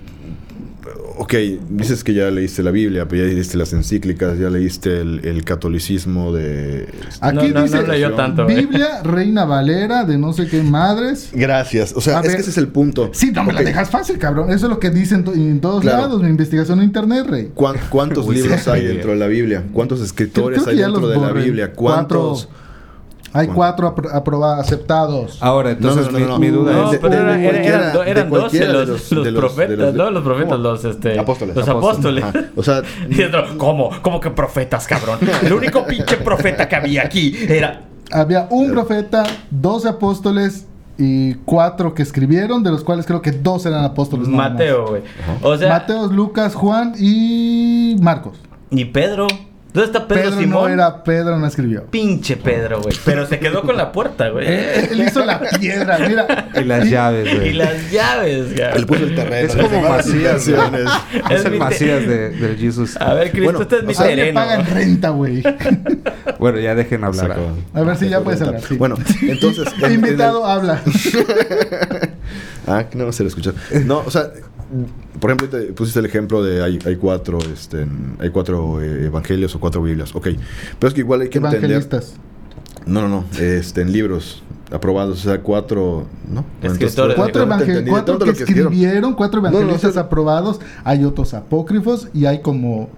[1.17, 1.33] ok,
[1.69, 5.43] dices que ya leíste la Biblia, pero ya leíste las encíclicas, ya leíste el, el
[5.43, 6.87] catolicismo de...
[7.21, 8.55] Aquí No, no, dice no leyó tanto, ¿eh?
[8.55, 11.29] Biblia, Reina Valera, de no sé qué madres.
[11.33, 12.35] Gracias, o sea, A es ver.
[12.35, 13.09] que ese es el punto.
[13.13, 14.51] Sí, no me la Ok, dejas fácil, cabrón.
[14.51, 16.01] Eso es lo que dicen to- en todos Claro.
[16.03, 16.21] lados.
[16.23, 17.51] Mi investigación en internet, rey.
[17.53, 19.63] ¿cuán- ¿Cuántos libros hay dentro de la Biblia?
[19.73, 21.31] ¿Cuántos escritores hay dentro de la.
[21.31, 21.73] Biblia?
[21.73, 22.45] ¿Cuántos?
[22.45, 22.66] Cuatro.
[23.37, 25.37] Hay cuatro apro- aprobados, aceptados.
[25.41, 26.39] Ahora, entonces No, no, no, mi, no.
[26.39, 26.99] mi duda No, es...
[26.99, 29.93] pero de- era- eran, de eran 12 los, los- los de los- profetas, de los-
[29.95, 30.11] ¿no?
[30.11, 30.63] Los profetas, ¿Cómo?
[30.63, 31.55] los, este, Apóstoles.
[31.55, 32.25] los Apóstoles.
[32.55, 33.89] O sea, Y otro, ¿cómo?
[34.01, 35.19] ¿Cómo que profetas, cabrón?
[35.43, 37.83] El único pinche profeta que había aquí era...
[38.11, 40.65] Había un profeta, doce apóstoles
[40.97, 44.27] y cuatro que escribieron, de los cuales creo que dos eran apóstoles.
[44.27, 45.01] Mateo, güey.
[45.43, 48.37] O sea, Mateo, Lucas, Juan y Marcos.
[48.71, 49.27] y Pedro.
[49.77, 50.61] ¿Dónde está Pedro, Pedro, Simón?
[50.63, 51.85] no era Pedro, no escribió.
[51.85, 52.95] Pinche Pedro, güey.
[53.05, 54.47] Pero se quedó con la puerta, güey.
[54.47, 56.49] Él hizo la piedra, mira.
[56.55, 57.53] Y las llaves, Y güey.
[57.53, 58.69] las llaves, güey.
[58.75, 59.47] él puso el terreno.
[59.47, 60.61] Es como Macías, güey.
[61.31, 62.97] Es Es el Macías de, del Jesus.
[62.97, 64.33] A ver, Cristo, Bueno, este es mi o sea, terreno.
[64.39, 65.43] pagan renta, güey.
[66.39, 67.35] Bueno, ya dejen hablar.
[67.73, 68.61] A ver si ya puedes hablar.
[68.61, 68.75] sí.
[68.75, 69.67] Bueno, entonces.
[69.77, 70.81] en- en el- Invitado habla.
[72.67, 73.53] Ah, que no va a ser escuchar.
[73.85, 74.29] No, o sea,
[75.19, 77.85] por ejemplo, te pusiste el ejemplo de hay, hay cuatro, este,
[78.19, 80.15] hay cuatro eh, evangelios o cuatro Biblias.
[80.15, 80.29] Ok.
[80.79, 81.59] Pero es que igual hay que entender.
[81.71, 82.13] Evangelistas.
[82.85, 83.25] No, no, no.
[83.39, 86.07] Este, en libros aprobados, o sea, cuatro.
[86.29, 86.45] ¿No?
[86.61, 87.15] Escritores.
[87.15, 89.13] Cuatro, evangel- de cuatro que escribieron.
[89.13, 90.59] cuatro No, no, evangelistas aprobados.
[90.83, 92.89] Hay otros apócrifos y hay como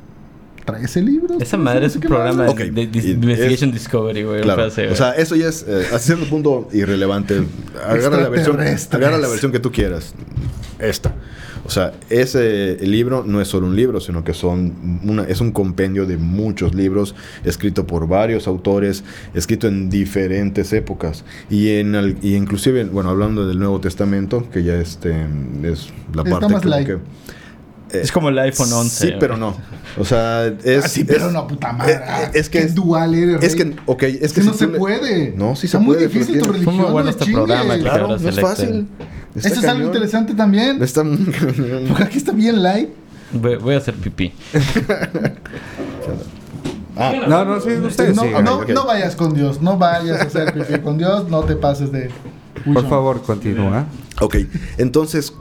[0.66, 1.42] 13 libros.
[1.42, 2.52] Esa madre es un programa más.
[2.52, 2.60] Ok.
[2.60, 4.42] de, de Investigation Discovery, güey.
[4.42, 4.68] Claro.
[4.68, 7.44] O sea, eso ya es eh, hasta cierto punto irrelevante.
[7.84, 10.14] Agarra la, versión, agarra la versión que tú quieras.
[10.80, 11.14] Esta.
[11.70, 15.52] O sea, ese libro no es solo un libro, sino que son una, es un
[15.52, 17.14] compendio de muchos libros,
[17.44, 19.04] escrito por varios autores,
[19.36, 21.26] escrito en diferentes épocas.
[21.48, 25.28] Y en y inclusive, bueno, hablando del Nuevo Testamento, que ya este
[25.62, 26.98] es la Está parte más que.
[27.92, 29.08] Eh, es como el iPhone 11.
[29.08, 29.56] Sí, pero no.
[29.98, 30.86] O sea, es.
[30.86, 31.94] Ah, sí, pero es- no, puta madre.
[31.94, 34.54] eh, eh, es que es- dual eres, Es que, ok, es, Es que que no
[34.54, 35.34] se le- puede.
[35.36, 36.76] No, sí se Está muy puede, difícil tu religión.
[36.76, 37.44] Fue muy bueno no este chingues.
[37.46, 38.88] programa, Claro, no es fácil.
[39.36, 40.82] Está Eso es algo interesante también.
[40.82, 41.04] Está
[41.88, 42.90] Porque aquí está bien light.
[43.32, 44.34] Voy, voy a hacer pipí.
[47.02, 49.62] Ah, No, no, sí, ustedes no, no, no vayas con Dios.
[49.62, 51.30] No vayas a hacer pipí con Dios.
[51.30, 52.10] No te pases de.
[52.74, 53.86] Por favor, continúa.
[54.20, 54.36] ok.
[54.78, 55.32] Entonces,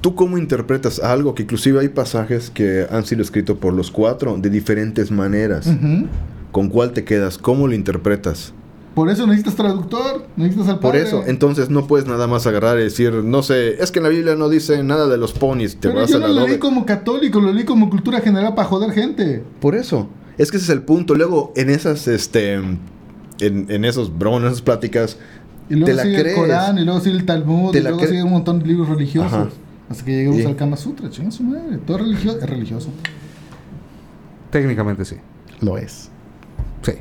[0.00, 4.36] ¿tú cómo interpretas algo que inclusive hay pasajes que han sido escritos por los cuatro
[4.38, 5.66] de diferentes maneras?
[5.66, 6.06] Ujú.
[6.52, 7.38] ¿Con cuál te quedas?
[7.38, 8.52] ¿Cómo lo interpretas?
[8.94, 10.26] Por eso necesitas traductor.
[10.36, 11.02] Necesitas al Por padre.
[11.06, 14.08] eso, entonces no puedes nada más agarrar y decir, no sé, es que en la
[14.08, 16.46] Biblia no dice nada de los ponis, te Pero vas yo a no la lo
[16.48, 19.44] leí como católico, lo leí como cultura general para joder gente.
[19.60, 20.08] Por eso.
[20.38, 21.14] Es que ese es el punto.
[21.14, 22.78] Luego, en esas, este, en,
[23.40, 25.18] en esos bromas, en esas pláticas,
[25.68, 26.36] Y luego te la sigue crees.
[26.36, 28.88] el Corán, y luego sigue el Talmud, Te y luego sigue un montón de libros
[28.88, 29.32] religiosos.
[29.32, 29.48] Ajá.
[29.90, 31.76] Hasta que lleguemos Y- al Kama Sutra, chinga su madre.
[31.78, 32.88] Todo religio es religioso.
[34.50, 35.16] Técnicamente sí.
[35.60, 36.10] Lo es.
[36.82, 36.92] Sí.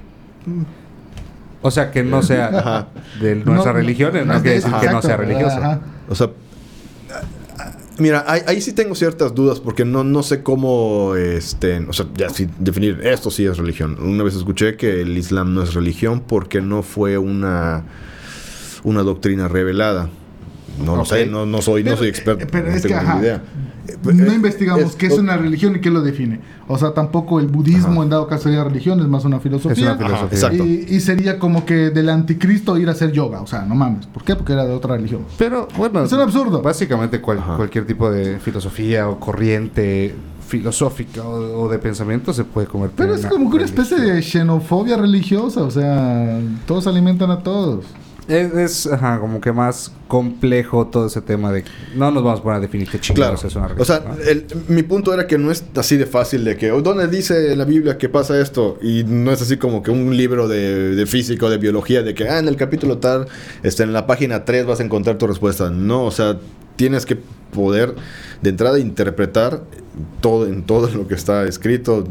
[1.62, 2.88] O sea, que no sea Ajá.
[3.22, 5.58] de nuestra religión, no, es quiere de- decir que no sea religioso.
[5.58, 5.82] ajá.
[6.10, 6.30] O sea,
[8.00, 12.06] mira, ahí, ahí sí tengo ciertas dudas porque no, no sé cómo, este, o sea,
[12.16, 13.98] ya sí, definir esto sí es religión.
[14.02, 17.84] Una vez escuché que el Islam no es religión porque no fue una,
[18.84, 20.10] una doctrina revelada.
[20.84, 22.44] No lo sé, no, no soy, no soy experto.
[22.44, 23.42] eh, pero no es que, tengo ajá, idea.
[24.04, 26.40] No Eh, investigamos es- qué es una religión y qué lo define.
[26.68, 28.04] O sea, tampoco el budismo Ajá.
[28.04, 29.72] en dado caso sería religión, es más una filosofía.
[29.74, 30.38] Es una filosofía.
[30.38, 30.64] exacto.
[30.64, 33.42] Y, y sería como que del anticristo ir a hacer yoga.
[33.42, 34.06] O sea, no mames.
[34.06, 34.36] ¿Por qué?
[34.36, 35.24] Porque era de otra religión.
[35.40, 36.62] Pero bueno, Es un absurdo.
[36.62, 40.14] Básicamente cual- cualquier tipo de filosofía o corriente
[40.48, 44.00] filosófica o, o de pensamiento se puede convertir Pero en es como que una especie
[44.00, 45.62] de xenofobia religiosa.
[45.64, 47.86] O sea, todos alimentan a todos.
[48.30, 51.64] Es, es, ajá, como que más complejo todo ese tema de...
[51.96, 53.36] No nos vamos a poner a definir qué Claro.
[53.36, 54.30] chingados es una O sea, religión, ¿no?
[54.32, 57.56] el- mi punto era que no es así de fácil de que, "Oh, ¿dónde dice
[57.56, 58.78] la Biblia que pasa esto?
[58.82, 62.14] Y no es así como que un libro de, de física o de biología de
[62.14, 63.28] que, ah, en el capítulo tal,
[63.64, 65.70] este, en la página 3 vas a encontrar tu respuesta.
[65.70, 66.38] No, o sea,
[66.76, 67.18] tienes que
[67.52, 67.96] poder
[68.42, 69.64] de entrada interpretar
[70.22, 72.04] todo en todo lo que está escrito.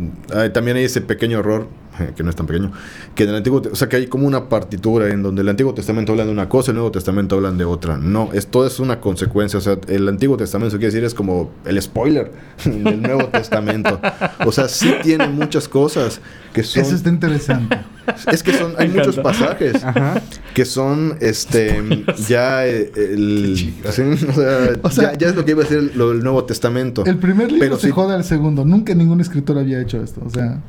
[0.53, 1.69] También hay ese pequeño error
[2.16, 2.72] que no es tan pequeño,
[3.14, 5.74] que en el Antiguo, o sea, que hay como una partitura en donde el Antiguo
[5.74, 7.96] Testamento habla de una cosa y el Nuevo Testamento hablan de otra.
[7.99, 11.80] No, esto es una consecuencia, o sea, el Antiguo Testamento quiere decir es como el
[11.80, 12.32] spoiler
[12.64, 14.01] del Nuevo Testamento.
[14.44, 16.20] O sea, sí tiene muchas cosas
[16.53, 17.78] que son Eso está interesante.
[18.32, 20.22] es que son hay muchos pasajes Ajá.
[20.55, 21.82] que son este
[22.26, 23.92] ya eh, el sí, o
[24.32, 27.05] sea, O sea, ya, ya es lo que iba a decir lo del Nuevo Testamento.
[27.05, 28.64] El primer libro Pero se sí- jode al segundo.
[28.64, 30.22] Nunca ningún escritor había hecho esto.
[30.24, 30.61] O sea,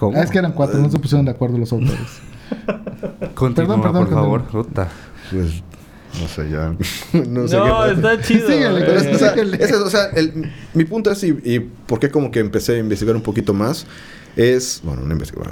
[0.00, 0.18] ¿Cómo?
[0.18, 2.00] ah, es que eran cuatro, no se pusieron de acuerdo los autores.
[3.34, 4.42] Continúa, Perdón, perdón, por favor.
[4.44, 4.88] Puta.
[5.30, 5.62] Pues,
[6.20, 6.74] no sé, ya.
[7.12, 8.48] no No, sé qué- está chido.
[8.48, 9.14] Síguele, Pero es- güey.
[9.14, 9.56] o sea, Síguele.
[9.56, 12.74] ese es- o sea, el- mi punto es, y, y por qué como que empecé
[12.74, 13.86] a investigar un poquito más,
[14.36, 15.02] es, bueno,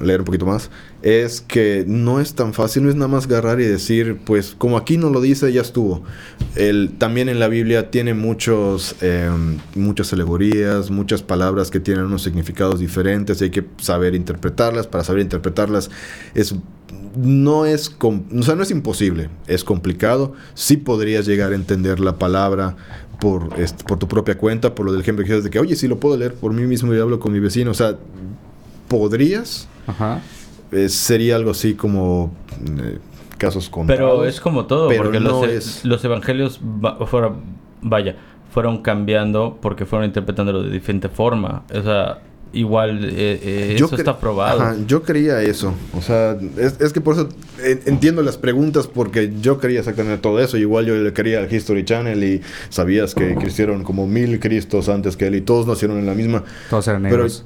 [0.03, 0.71] leer un poquito más,
[1.03, 4.77] es que no es tan fácil, no es nada más agarrar y decir, pues como
[4.77, 6.03] aquí no lo dice, ya estuvo.
[6.57, 9.31] El, también en la Biblia tiene muchos, eh,
[9.75, 14.87] muchas alegorías, muchas palabras que tienen unos significados diferentes y hay que saber interpretarlas.
[14.87, 15.91] Para saber interpretarlas
[16.35, 16.55] es
[17.17, 20.35] no es, o sea, no es imposible, es complicado.
[20.55, 22.77] Sí podrías llegar a entender la palabra
[23.21, 25.89] por, este, por tu propia cuenta, por lo del ejemplo que de que, oye, sí
[25.89, 27.71] lo puedo leer por mí mismo y hablo con mi vecino.
[27.71, 27.99] O sea,
[28.89, 30.21] podrías, Ajá.
[30.73, 32.33] eh, sería algo así como
[32.81, 32.99] eh,
[33.39, 33.99] casos contados.
[34.01, 37.37] Pero es como todo, pero porque no los, e- es- los evangelios va- fueron,
[37.83, 38.17] vaya,
[38.51, 41.63] fueron cambiando porque fueron interpretándolo de diferente forma.
[41.73, 42.19] O sea,
[42.53, 44.63] igual eh, eh, eso cre- está probado.
[44.63, 45.75] Ajá, yo creía eso.
[45.95, 47.29] O sea, es, es que por eso
[47.63, 50.57] eh, entiendo las preguntas porque yo creía exactamente todo eso.
[50.57, 55.17] Igual yo le quería al History Channel y sabías que existieron como mil Cristos antes
[55.17, 56.43] que él y todos nacieron en la misma.
[56.71, 57.45] Todos eran Pero- negros.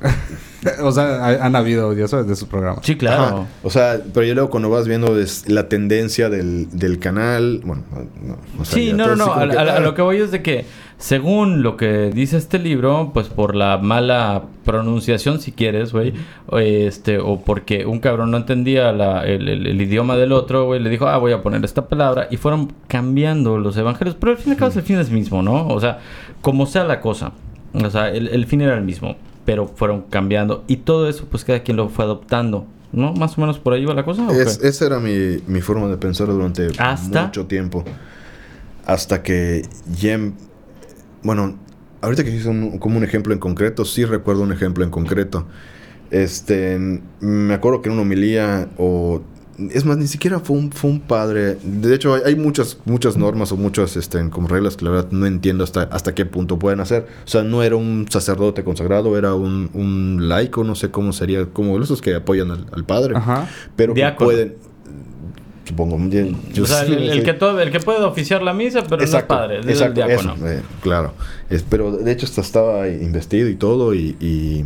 [0.82, 2.84] o sea, ha- han habido, ya sabes, de sus programas.
[2.84, 3.22] Sí, claro.
[3.22, 3.46] Ajá.
[3.62, 7.82] O sea, pero yo luego cuando vas viendo es la tendencia del, del canal, bueno,
[8.22, 9.32] no, o sea, Sí, no, no, no.
[9.32, 10.64] A, que, a- a ah, lo que voy es de que,
[10.98, 16.12] según lo que dice este libro, pues por la mala pronunciación, si quieres, güey,
[16.46, 20.66] o este, o porque un cabrón no entendía la- el, el- el idioma del otro,
[20.66, 24.32] güey, le dijo, ah, voy a poner esta palabra, y fueron cambiando los evangelios, pero
[24.32, 25.68] al fin y al cabo el fin es el mismo, ¿no?
[25.68, 26.00] O sea,
[26.42, 27.32] como sea la cosa,
[27.72, 29.16] o sea, el, el fin era el mismo,
[29.50, 33.12] pero fueron cambiando, y todo eso, pues cada quien lo fue adoptando, ¿no?
[33.14, 34.28] Más o menos por ahí va la cosa.
[34.28, 34.68] ¿o Es- qué?
[34.68, 37.24] esa era mi, mi forma de pensar durante ¿Hasta?
[37.24, 37.82] mucho tiempo.
[38.86, 39.62] Hasta que
[40.00, 40.12] ya...
[40.12, 40.34] em-
[41.24, 41.56] Bueno,
[42.00, 45.46] ahorita que hice un- como un ejemplo en concreto, sí recuerdo un ejemplo en concreto.
[46.12, 46.78] Este,
[47.20, 49.20] me acuerdo que en una homilía o...
[49.72, 51.56] Es más, ni siquiera fue un, fue un padre.
[51.62, 55.10] De hecho, hay, hay muchas, muchas normas o muchas este, como reglas que la verdad
[55.10, 57.06] no entiendo hasta, hasta qué punto pueden hacer.
[57.24, 61.46] O sea, no era un sacerdote consagrado, era un, un laico, no sé cómo sería,
[61.46, 63.48] como esos que apoyan al, al padre Ajá.
[63.76, 64.30] pero que Diácono.
[64.30, 64.54] pueden
[65.64, 65.98] supongo
[66.52, 67.22] yo- o sea, el, el sí.
[67.22, 70.00] que todo, el que puede oficiar la misa, pero exacto, no es padre, es exacto,
[70.00, 70.34] el diácono.
[70.34, 71.12] eso, eh, claro
[71.48, 74.64] Es- pero de hecho hasta estaba investido y todo y, y-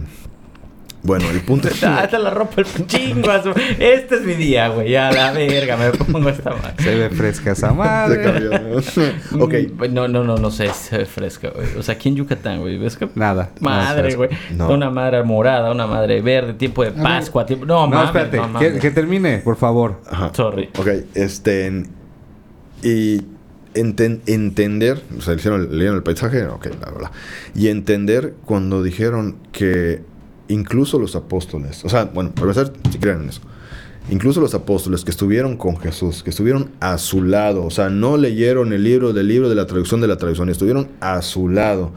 [1.05, 3.31] bueno el punto es Ah, te la ropa el chingo.
[3.79, 4.97] Este es mi día, güey.
[4.97, 6.75] A la verga, me pongo esta madre.
[6.83, 8.23] Se ve fresca esa Se madre.
[8.23, 9.45] cambió, ¿no?
[9.45, 11.67] ok Mm, No, no, no, no sé, se ve fresca, güey.
[11.79, 12.79] O sea, aquí en Yucatán, güey.
[12.79, 13.51] ¿Ves que Nada.
[13.61, 14.31] Madre, güey.
[14.57, 14.71] No.
[14.73, 16.91] Una madre morada, una madre verde, tiempo de.
[16.93, 17.67] Pascua, tiempo.
[17.67, 18.37] No, No, mames, espérate.
[18.37, 20.01] no, que, termine, por favor.
[20.11, 20.31] Ajá.
[20.35, 20.71] Sorry.
[20.79, 21.85] Ok, este.
[22.83, 23.19] Y
[23.75, 25.03] enten- entender.
[25.17, 26.47] O sea, hicieron, leyeron el paisaje.
[26.47, 27.11] Ok, bla, bla, bla.
[27.55, 30.03] Y entender cuando dijeron que
[30.49, 31.85] incluso los apóstoles.
[31.85, 33.41] O sea, bueno, para empezar, si creen en eso.
[34.11, 38.19] Incluso los apóstoles que estuvieron con Jesús, que estuvieron a su lado, o sea, no
[38.19, 41.93] leyeron el libro del libro de la traducción de la traducción, estuvieron a su lado.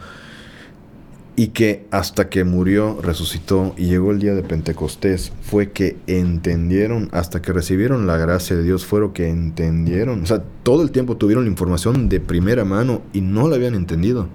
[1.35, 7.09] Y que hasta que murió, resucitó y llegó el día de Pentecostés, fue que entendieron,
[7.11, 10.23] hasta que recibieron la gracia de Dios, fueron que entendieron.
[10.23, 13.75] O sea, todo el tiempo tuvieron la información de primera mano y no la habían
[13.75, 14.29] entendido.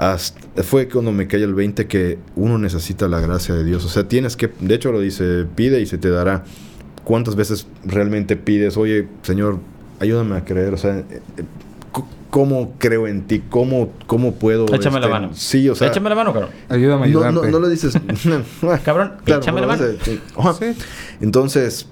[0.00, 3.84] Hasta- fue cuando me cae el 20 que uno necesita la gracia de Dios.
[3.84, 6.44] O sea, tienes que, de hecho lo dice, pide y se te dará.
[7.04, 9.58] ¿Cuántas veces realmente pides, oye, Señor,
[9.98, 10.72] ayúdame a creer?
[10.72, 11.04] O sea, eh,
[11.36, 11.42] eh,
[12.30, 13.42] ¿cómo creo en ti?
[13.50, 14.64] ¿Cómo, cómo puedo?
[14.74, 15.30] Échame la este, mano.
[15.34, 15.88] Sí, o sea.
[15.88, 16.50] Échame la mano, cabrón.
[16.70, 17.34] Ayúdame a no, ayudarte.
[17.34, 17.94] no, no lo dices.
[18.84, 19.84] Cabrón, échame la mano.
[21.20, 21.86] Entonces,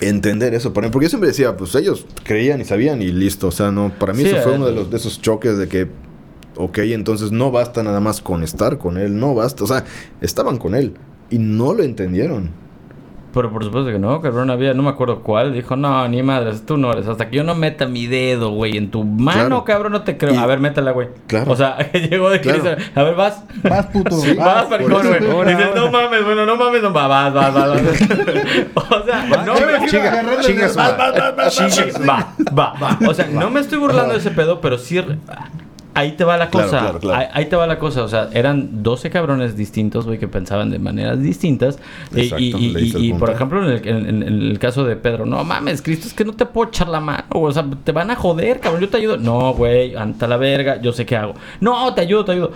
[0.00, 0.72] entender eso.
[0.72, 3.48] para mí, Porque yo siempre decía, pues ellos creían y sabían y listo.
[3.48, 5.58] O sea, no, para mí Sí, eso fue eh, uno de, los, de esos choques
[5.58, 5.88] de que,
[6.56, 9.64] ok, entonces no basta nada más con estar con él, no basta.
[9.64, 9.84] O sea,
[10.20, 10.94] estaban con él
[11.30, 12.50] y no lo entendieron.
[13.34, 14.48] pero por supuesto que no, cabrón.
[14.48, 15.52] Había, no me acuerdo cuál.
[15.52, 17.06] Dijo, no, ni madres, tú no eres.
[17.06, 19.64] Hasta que yo no meta mi dedo, güey, en tu mano, Claro.
[19.64, 20.32] cabrón, no te creo.
[20.32, 21.08] Y- A ver, métela, güey.
[21.26, 21.52] Claro.
[21.52, 22.62] O sea, llegó de Claro.
[22.62, 22.82] Cristo.
[22.94, 23.44] A ver, vas.
[23.62, 24.16] Vas, puto.
[24.16, 24.88] Sí, vas, eso.
[24.88, 25.48] güey.
[25.54, 27.82] Dices, no mames, bueno, no mames, no, va, vas, vas, vas, vas.
[29.02, 31.50] o sea, no me Chinga, chinga su madre.
[31.50, 32.98] Chinga, va, va.
[33.06, 34.98] O sea, no me estoy burlando de ese pedo, pero sí.
[35.96, 36.78] Ahí te va la cosa.
[36.78, 37.18] claro, claro.
[37.20, 38.04] Ahí, ahí te va la cosa.
[38.04, 41.78] O sea, eran 12 cabrones distintos, güey, que pensaban de maneras distintas.
[42.14, 42.72] Y- Exacto, y,
[43.06, 46.24] y- por ejemplo, en el, en el caso de Pedro, no mames, Cristo, es que
[46.24, 47.24] no te puedo echar la mano.
[47.30, 48.82] O sea, te van a joder, cabrón.
[48.82, 49.16] Yo te ayudo.
[49.16, 51.34] No, güey, anta la verga, yo sé qué hago.
[51.60, 52.52] No, te ayudo, te ayudo.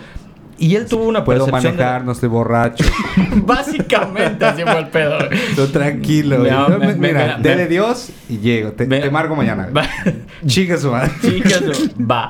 [0.60, 2.84] Y él tuvo una Puedo percepción de- manejar, no estoy borracho.
[3.46, 5.18] Básicamente así fue el pedo.
[5.56, 6.38] Tú tranquilo.
[6.38, 8.72] Me- me- Mira, me- dele me- Dios y llego.
[8.72, 9.68] Te, Me- te marco mañana.
[10.46, 11.10] Chinga su madre.
[11.22, 11.62] Chicas,
[11.98, 12.28] va.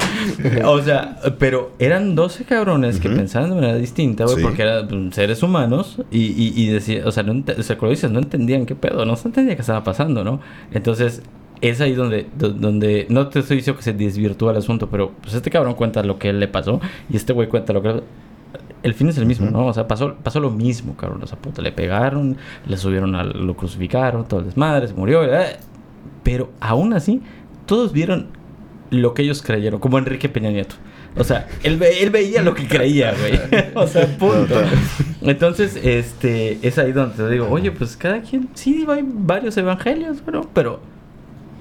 [0.64, 4.42] O sea, pero eran 12 cabrones que pensaban de manera distinta, güey, Sí.
[4.42, 7.90] porque eran pues, seres humanos y, y, y decía, o sea, no, o sea, como
[7.90, 10.40] dices, no entendían qué pedo, no se entendía qué estaba pasando, ¿no?
[10.72, 11.22] Entonces,
[11.60, 15.12] es ahí donde, do- donde, no te estoy diciendo que se desvirtúa el asunto, pero
[15.22, 16.80] pues este cabrón cuenta lo que le pasó
[17.10, 18.02] y este güey cuenta lo que
[18.82, 19.50] el fin es el mismo.
[19.50, 19.66] ¿no?
[19.66, 21.22] O sea, pasó, pasó lo mismo, cabrón.
[21.22, 22.36] O sea, puta, le pegaron,
[22.66, 25.22] le subieron, al, lo crucificaron, todo el desmadre, se murió.
[25.24, 25.56] eh.
[26.22, 27.20] Pero aún así,
[27.66, 28.28] todos vieron
[28.90, 30.76] lo que ellos creyeron, como Enrique Peña Nieto.
[31.16, 33.64] O sea, él, ve- él veía lo que creía, güey.
[33.74, 34.54] o sea, punto.
[35.22, 40.22] Entonces, este, es ahí donde te digo, oye, pues cada quien, sí, hay varios evangelios,
[40.24, 40.80] bueno, pero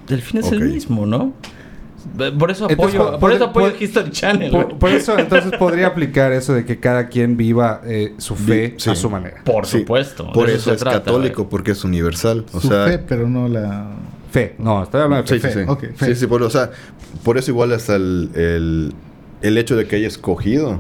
[0.10, 1.34] el fin es el mismo, ¿no?
[2.38, 4.52] Por eso Entonces, apoyo, por- por, eso apoyo por- History Channel.
[4.80, 8.90] Por, eso, entonces podría aplicar eso de que cada quien viva eh, su fe Sí.
[8.90, 9.42] a su manera.
[9.44, 10.32] Por Sí, supuesto.
[10.32, 11.50] Por de eso se es trata, católico, güey.
[11.52, 12.46] porque es universal.
[12.54, 13.92] O Su sea, fe, pero no la...
[14.32, 15.52] Fe, no, estoy hablando de Sí, fe.
[15.52, 15.66] sí, sí.
[15.68, 16.06] Ok, fe.
[16.08, 16.72] sí, sí, por, o sea,
[17.24, 18.94] por eso igual hasta el, el,
[19.42, 20.80] el hecho de que haya escogido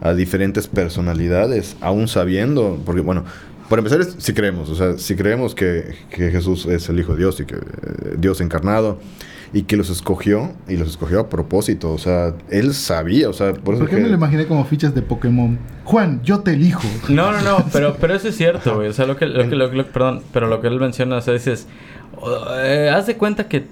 [0.00, 3.24] a diferentes personalidades, aún sabiendo, porque bueno,
[3.68, 7.12] para empezar, es, si creemos, o sea, si creemos que, que Jesús es el Hijo
[7.12, 7.60] de Dios y que eh,
[8.18, 8.98] Dios encarnado
[9.52, 13.52] y que los escogió y los escogió a propósito, o sea, él sabía, o sea,
[13.54, 15.58] por eso ¿Por qué que- me lo imaginé como fichas de Pokémon?
[15.84, 16.82] Juan, yo te elijo.
[17.08, 18.88] No, no, no, pero, pero eso es cierto, güey.
[18.88, 21.16] O sea, lo que, lo que, lo que- lo- perdón, pero lo que él menciona,
[21.16, 21.66] o sea, dices,
[22.20, 23.64] oh, eh, haz de cuenta que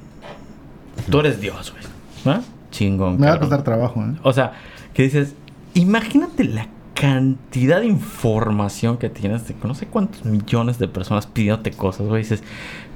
[1.11, 2.37] tú eres Dios, güey.
[2.37, 2.43] ¿Ah?
[2.71, 3.19] Chingón.
[3.19, 4.15] Me va a costar trabajo, ¿eh?
[4.23, 4.53] O sea,
[4.95, 5.35] que dices,
[5.75, 11.71] imagínate la cantidad de información que tienes de no sé cuántos millones de personas pidiéndote
[11.73, 12.23] cosas, güey.
[12.23, 12.43] Dices,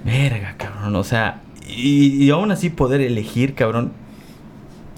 [0.05, 0.97] verga, cabrón.
[0.97, 3.93] O sea, y, y aún así poder elegir, cabrón.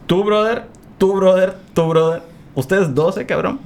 [0.07, 0.65] Tu brother,
[0.99, 2.23] tu brother, tu brother.
[2.55, 3.61] Ustedes 12, cabrón.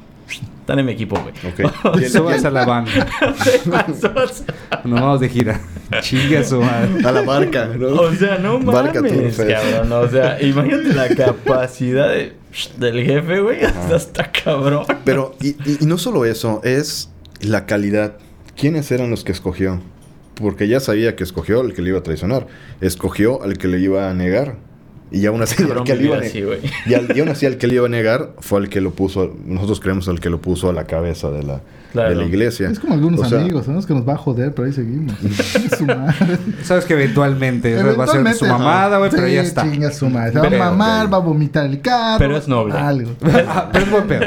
[0.60, 1.34] Están en mi equipo, güey.
[1.52, 1.72] Ok.
[1.96, 2.90] ¿Quién- Subas a la banda.
[4.84, 5.60] No vamos de gira.
[6.00, 7.06] Chinga su madre.
[7.06, 7.88] A la barca, ¿no?
[7.88, 9.92] O sea, no Barca mames, cabrón.
[9.92, 12.34] O sea, imagínate la capacidad de-
[12.78, 13.62] del jefe, güey.
[13.64, 14.84] Hasta cabrón.
[15.04, 18.16] Pero, y, y- y no solo eso, es la calidad.
[18.56, 19.80] ¿Quiénes eran los que escogió?
[20.34, 22.46] Porque ya sabía que escogió al que le iba a traicionar.
[22.80, 24.56] Escogió al que le iba a negar.
[25.12, 26.42] Y aún así, Cabrón al que le iba así,
[26.86, 28.92] y, al- y aún así al que le iba a negar fue al que lo
[28.92, 31.60] puso, nosotros creemos al que lo puso a la cabeza de la,
[31.92, 32.08] Claro.
[32.08, 32.70] de la iglesia.
[32.70, 33.68] Es como algunos O sea, amigos.
[33.68, 35.12] Es que nos va a joder, pero ahí seguimos.
[35.78, 36.38] su madre.
[36.62, 39.70] Sabes que eventualmente, va a ser su mamada, güey, pero ya está.
[39.70, 40.32] Chinga su madre.
[40.32, 42.16] Se va a mamar, va a vomitar el carro.
[42.18, 42.72] Pero es noble.
[42.74, 43.10] Algo.
[43.54, 44.22] Ah, pero es buen pedo.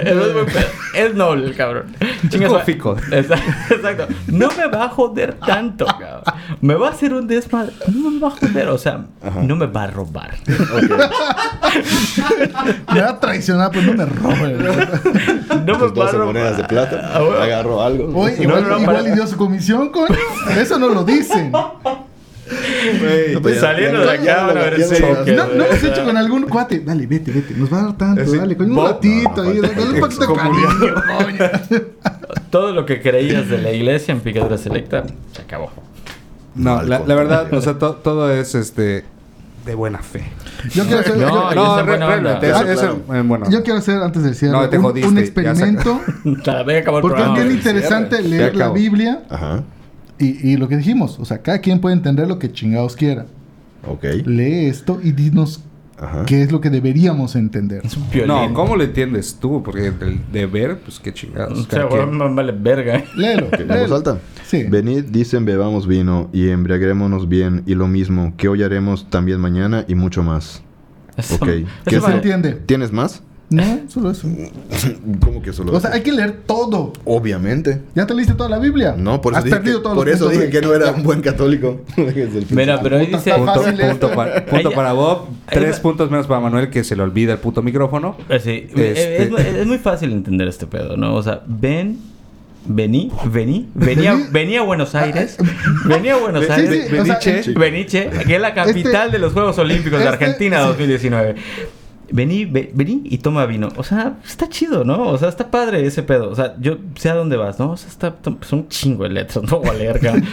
[0.93, 1.85] Es, noble el cabrón.
[2.29, 2.95] Chinga su- fico.
[3.11, 4.07] Exacto, exacto.
[4.27, 6.21] No me va a joder tanto, cabrón.
[6.65, 7.73] Me va a hacer un desmadre.
[7.93, 8.69] No me va a joder.
[8.69, 9.41] O sea, Ajá.
[9.43, 10.33] no me va a robar.
[10.73, 10.91] ok.
[12.93, 14.53] Me va a traicionar, pues no me robe.
[15.65, 16.25] No me va a 12 robar.
[16.25, 17.11] monedas de plata.
[17.13, 17.41] Ah, bueno.
[17.41, 18.19] Agarró algo.
[18.19, 20.07] Oye, No, igual, no, no, igual para- dio su comisión, con
[20.57, 21.51] Eso no lo dicen.
[21.51, 21.79] No,
[23.33, 24.99] No, pues Saliendo de acá, van a ver ese
[25.35, 26.79] no lo has hecho con algún cuate.
[26.79, 27.53] Dale, vete, vete.
[27.55, 28.55] Nos va a dar tanto, Ese- dale.
[28.57, 29.59] Con un ratito No, no, ahí.
[29.61, 31.83] Dale un poquito de cariño.
[32.49, 35.03] Todo lo que creías de la iglesia en Picadura Selecta
[35.33, 35.71] se acabó.
[36.55, 39.03] No, la, la verdad, o sea, to- todo es este
[39.65, 40.23] de buena fe.
[40.73, 41.21] Yo quiero hacer, No,
[41.53, 41.93] yo- No, re-
[42.53, 42.99] Ah, claro.
[43.13, 43.49] eh, bueno.
[43.49, 45.99] yo quiero hacer, antes de cierre, No, te un, jodiste, un ya experimento.
[47.01, 48.29] Porque es bien interesante cierre.
[48.29, 48.69] leer la.
[48.69, 49.63] Biblia Ajá.
[50.19, 51.19] y, y lo que dijimos.
[51.19, 53.25] O sea, cada quien puede entender lo que chingados quiera.
[53.87, 54.03] Ok.
[54.25, 55.61] Lee esto y dinos
[55.99, 56.25] Ajá.
[56.25, 57.81] qué es lo que deberíamos entender.
[57.85, 58.05] Es un.
[58.27, 59.61] No, ¿cómo lo entiendes tú?
[59.63, 61.67] Porque el deber, pues qué O chingados.
[61.69, 62.11] sea, güey, quien.
[62.29, 62.97] me vale verga.
[62.97, 63.05] ¿eh?
[63.15, 63.47] Léelo.
[63.47, 64.19] Ok, ¿En léelo.
[64.47, 64.63] Sí.
[64.63, 69.85] Venid, dicen, bebamos vino y embriaguémonos bien y lo mismo que hoy haremos también mañana
[69.87, 70.61] y mucho más.
[71.17, 71.47] Eso- Ok.
[71.47, 72.53] eso ¿Qué se es entiende.
[72.65, 73.23] ¿Tienes más?
[73.49, 74.27] No, solo eso.
[75.21, 75.97] ¿Cómo que solo O sea, eso?
[75.97, 76.93] hay que leer todo.
[77.05, 77.79] Obviamente.
[77.93, 78.95] ¿Ya te leíste toda la Biblia?
[78.97, 80.73] No, por eso Has dije, perdido que, todos por los eso dije de- que no
[80.73, 81.81] era un buen católico.
[82.49, 83.33] Mira, pero ahí dice...
[83.33, 85.27] Punto, punto, para, punto para Bob.
[85.47, 88.17] Tres puntos menos para Manuel que se le olvida el puto micrófono.
[88.29, 91.13] Eh, Sí, Este- eh, es, es muy fácil entender este pedo, ¿no?
[91.15, 91.99] O sea, ven
[92.67, 94.25] Vení, vení, venía, Vení.
[94.31, 95.37] venía a Buenos Aires,
[95.85, 97.51] venía a Buenos Sí, Aires, sí, o sea, Beniche.
[97.51, 100.67] en- Beniche, que es la capital Este- de los Juegos Olímpicos de este- Argentina sí.
[100.67, 101.35] 2019.
[102.11, 103.69] Vení, ve- vení y toma vino.
[103.77, 105.09] O sea, está chido, ¿no?
[105.09, 106.29] O sea, está padre ese pedo.
[106.29, 107.71] O sea, yo sé a dónde vas, ¿no?
[107.71, 110.23] O sea, está, son un chingo de letras, no voy a leer, cabrón.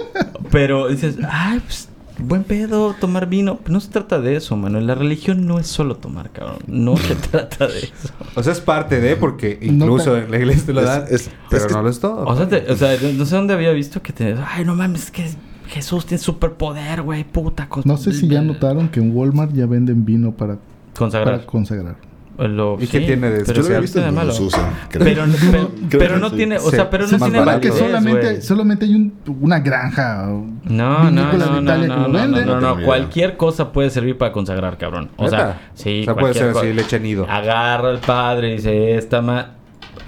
[0.50, 1.88] Pero dices, ay, pues,
[2.22, 3.58] buen pedo, tomar vino.
[3.58, 4.80] Pero no se trata de eso, mano.
[4.80, 6.58] La religión no es solo tomar, cabrón.
[6.66, 7.92] No se trata de eso.
[8.34, 11.04] O sea, es parte de, porque incluso en la iglesia te lo dan.
[11.10, 12.24] es- pero es que- no lo es todo.
[12.26, 14.34] O sea, te- o sea, no sé dónde había visto que te...
[14.46, 15.30] Ay, no mames, es que
[15.68, 17.88] Jesús tiene superpoder, güey, puta cosa.
[17.88, 20.58] No sé si ya notaron que en Walmart ya venden vino para,
[20.96, 21.34] Consagrar.
[21.36, 21.96] para consagrar.
[22.38, 24.14] Lo- ¿Y qué sí, tiene de pero Yo lo había visto ¿qué tiene de en
[24.14, 24.28] malo?
[24.28, 24.70] los usan.
[24.88, 25.04] creo.
[25.04, 26.36] Pero, pero, pero no sí.
[26.36, 27.60] tiene, o Sí, sea, pero no tiene barato.
[27.60, 30.26] que solamente, solamente hay un- una granja
[30.64, 35.10] No, no, no, no, no, no, cualquier cosa puede servir para consagrar, cabrón.
[35.16, 37.26] O sea, sí, O sea, puede ser así, leche nido.
[37.28, 39.56] Agarra al padre y dice, esta ma...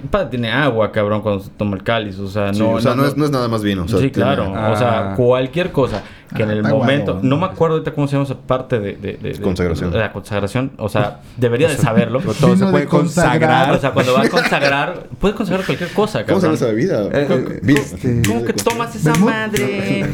[0.09, 2.19] Padre tiene agua, cabrón, cuando se toma el cáliz.
[2.19, 2.71] O sea, Sí, no...
[2.71, 3.83] o sea, no, es, no es nada más vino.
[3.83, 4.53] o sea, sí, tiene- claro.
[4.55, 4.71] Ah.
[4.71, 6.03] O sea, cualquier cosa
[6.35, 7.13] que en Ah, el momento...
[7.13, 7.41] guapo, no ¿no?
[7.41, 8.95] me acuerdo ahorita cómo se llama esa parte de...
[8.95, 9.91] de, de- de- Consagración.
[9.91, 10.71] de la consagración.
[10.77, 12.19] O sea, debería de saberlo.
[12.19, 13.71] Pero todo se puede de consagrar.
[13.71, 15.07] O sea, cuando va a consagrar...
[15.19, 16.55] Puedes consagrar cualquier cosa, ¿Cómo se cabrón.
[16.55, 17.09] llama esa bebida?
[17.11, 17.79] Eh, Vino.
[17.79, 20.05] este- ¿Cómo que tomas esa madre?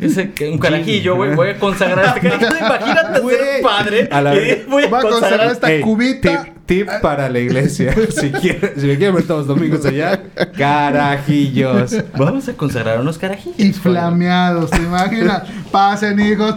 [0.00, 1.34] Ese, un carajillo, güey.
[1.34, 2.50] Voy a consagrar este carajillo.
[2.66, 4.08] Imagínate ser padre.
[4.10, 4.66] A la y vez.
[4.68, 6.44] voy a Va a consagrar consagrar esta cubita.
[6.44, 7.92] Tip, tip para la iglesia.
[8.10, 10.20] si, quieren, si me quieren ver todos los domingos allá,
[10.56, 11.96] carajillos.
[12.16, 13.58] Vamos a consagrar unos carajillos.
[13.58, 15.42] Y flameados, ¿te imaginas?
[15.72, 16.56] Pasen, hijos.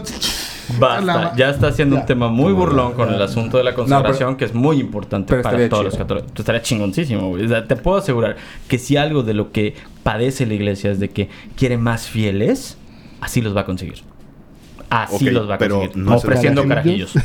[0.79, 1.33] Basta.
[1.35, 2.01] Ya está haciendo Ya.
[2.01, 5.35] un tema muy burlón con el asunto de la consagración, pero- que es muy importante
[5.41, 6.03] para todos los chido.
[6.05, 6.31] católicos.
[6.37, 7.45] Estaría chingoncísimo, güey.
[7.45, 8.35] O sea, te puedo asegurar
[8.67, 12.77] que si algo de lo que padece la iglesia es de que quiere más fieles,
[13.21, 14.03] así los va a conseguir.
[14.91, 15.97] Así los va a pero conseguir.
[16.03, 17.13] no es el ofreciendo carajillos.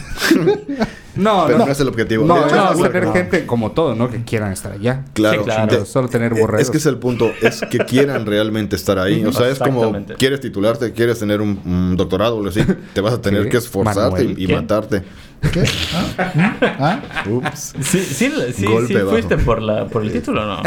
[1.17, 1.65] No, Pero no.
[1.65, 2.27] no es el objetivo.
[2.27, 4.11] No, hecho, no, es tener gente como todo, ¿no?
[4.11, 5.03] Que quieran estar allá.
[5.15, 5.79] Claro, Sí, claro.
[5.79, 6.61] de- Solo tener eh, borregos.
[6.61, 9.25] Es que es el punto, es que quieran realmente estar ahí.
[9.25, 12.61] O sea, es como quieres titularte, quieres tener un, un doctorado o así,
[12.93, 14.39] te vas a tener Sí, que esforzarte Manuel.
[14.43, 15.03] y, matarte.
[15.53, 15.65] ¿Qué?
[15.95, 16.35] ¿Ah?
[16.35, 16.65] ¿Mm?
[16.83, 17.01] ¿Ah?
[17.31, 17.75] Ups.
[17.81, 19.11] Sí, sí, sí, Golpe sí bajo.
[19.13, 20.63] fuiste por la por el título, ¿no?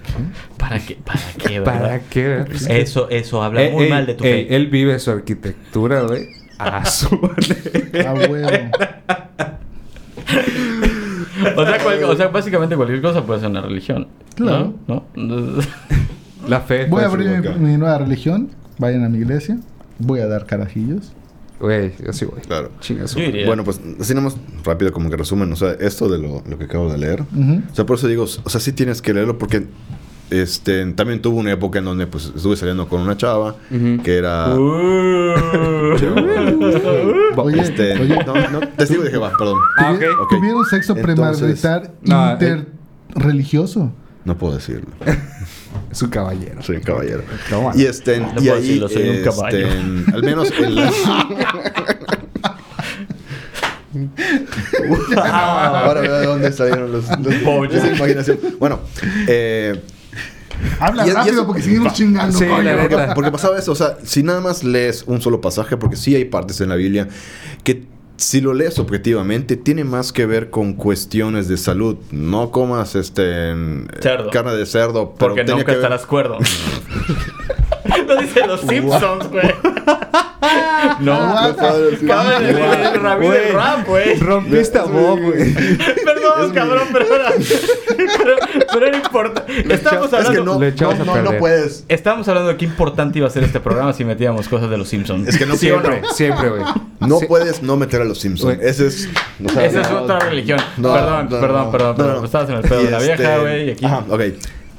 [0.56, 0.96] ¿Para qué?
[1.04, 1.58] ¿Para qué?
[1.60, 1.78] verdad?
[1.80, 2.44] ¿Para qué?
[2.70, 4.54] Eso, eso habla Eh, muy ey, mal de tu fe.
[4.56, 6.39] Él vive su arquitectura, güey.
[6.60, 7.06] A su
[8.06, 8.48] A huevo.
[11.56, 14.08] O sea, cual- o sea, básicamente cualquier cosa puede ser una religión.
[14.36, 14.74] Claro.
[14.86, 15.04] ¿No?
[15.14, 15.62] ¿No?
[16.48, 16.86] La fe.
[16.86, 18.50] Voy a abrir mi, mi nueva religión.
[18.78, 19.58] Vayan a mi iglesia.
[19.98, 21.12] Voy a dar carajillos.
[21.60, 22.40] Güey, yo sí voy.
[22.40, 22.70] Claro.
[22.80, 23.46] Chinga su Yo iría.
[23.46, 26.64] Bueno, pues así nomás rápido como que resumen, o sea, esto de lo, lo que
[26.64, 27.20] acabo de leer.
[27.22, 29.66] O sea, por eso digo, o sea, sí tienes que leerlo porque
[30.30, 34.02] este también tuvo una época en donde pues estuve saliendo con una chava Ujú.
[34.02, 35.34] que era Uh.
[37.36, 38.18] Oye, este, oye.
[38.26, 39.58] no, no, testigo de Jehová, perdón.
[39.78, 40.20] Ah, Tuvi- ok.
[40.22, 40.28] ok.
[40.36, 42.64] Tuvieron sexo premarital No, eh.
[43.14, 43.92] interreligioso.
[44.24, 44.88] No puedo decirlo.
[45.90, 46.62] Es un caballero.
[46.62, 47.22] Soy un caballero.
[47.74, 49.66] Y este, No y ahí, decirlo, soy un este, caballo.
[50.14, 50.92] al menos en la...
[55.16, 58.38] Ahora veo de dónde salieron los, los esa imaginación.
[58.58, 58.80] Bueno,
[59.26, 59.80] eh,
[60.78, 62.36] Habla Y es- y rápido es- porque seguimos chingando.
[62.38, 62.70] Sí, coño.
[62.80, 66.14] porque, porque pasaba eso, o sea, si nada más lees un solo pasaje, porque sí
[66.14, 67.08] hay partes en la Biblia
[67.64, 67.84] que
[68.16, 71.96] si lo lees objetivamente tiene más que ver con cuestiones de salud.
[72.10, 73.54] No comas este
[74.00, 74.28] Cerdo.
[74.30, 76.36] carne de cerdo, pero Porque nunca ver- estarás cuerdo.
[78.06, 79.50] Lo dicen los Simpsons, güey.
[81.00, 84.14] no, de decir el Rabí del Güey, rap, güey.
[84.18, 85.54] Rompiste a Bob, güey.
[85.54, 87.06] Perdón, cabrón, pero,
[88.72, 89.74] pero era importante.
[89.74, 90.44] Estamos Es que hablando.
[90.54, 91.32] no, Le echamos no, a no, perder.
[91.32, 91.84] no puedes.
[91.88, 94.88] Estamos hablando de qué importante iba a ser este programa si metíamos cosas de los
[94.88, 95.28] Simpsons.
[95.28, 96.62] Es que no ¿Sí o Siempre, siempre, güey.
[97.00, 97.26] No Sí.
[97.26, 98.58] puedes no meter a los Simpsons.
[98.60, 99.08] Ese es.
[99.58, 100.60] Esa es otra religión.
[100.76, 101.70] No, perdón, no, perdón, no.
[101.70, 102.16] perdón, No, perdón.
[102.20, 102.24] no.
[102.24, 103.84] Estabas en el pedo de la vieja, este- güey, y aquí.
[103.84, 104.20] Ajá, ok.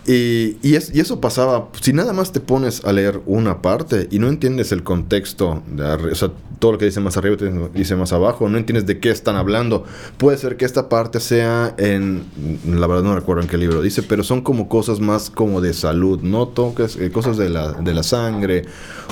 [0.07, 4.07] Y, y, es- y eso pasaba, si nada más te pones a leer una parte
[4.09, 7.51] y no entiendes el contexto, de o sea, todo lo que dice más arriba te
[7.73, 9.83] dice más abajo, no entiendes de qué están hablando,
[10.17, 12.23] puede ser que esta parte sea en,
[12.67, 15.73] la verdad no recuerdo en qué libro dice, pero son como cosas más como de
[15.73, 18.65] salud, no toques eh, cosas de la, de la sangre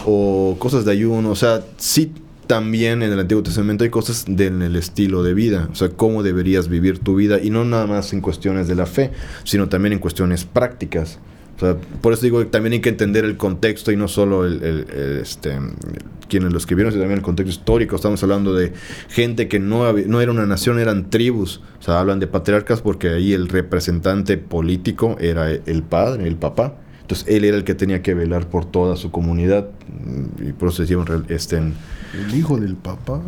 [0.06, 2.14] o cosas de ayuno, o sea, sí
[2.50, 6.24] también en el Antiguo Testamento hay cosas del el estilo de vida, o sea, cómo
[6.24, 9.12] deberías vivir tu vida y no nada más en cuestiones de la fe,
[9.44, 11.20] sino también en cuestiones prácticas.
[11.58, 14.48] O sea, por eso digo que también hay que entender el contexto y no solo
[14.48, 14.64] el,
[15.22, 15.60] este,
[16.28, 17.96] quienes lo escribieron, sino también el contexto histórico.
[17.96, 18.74] Estamos hablando de
[19.10, 21.62] gente que no, no era una nación, eran tribus.
[21.80, 26.80] O sea, hablan de patriarcas porque ahí el representante político era el padre, el papá.
[27.10, 30.70] Entonces él era el que tenía que velar por toda su comunidad mm, y por
[30.70, 31.74] eso decían este, en-
[32.14, 33.20] El hijo del papá.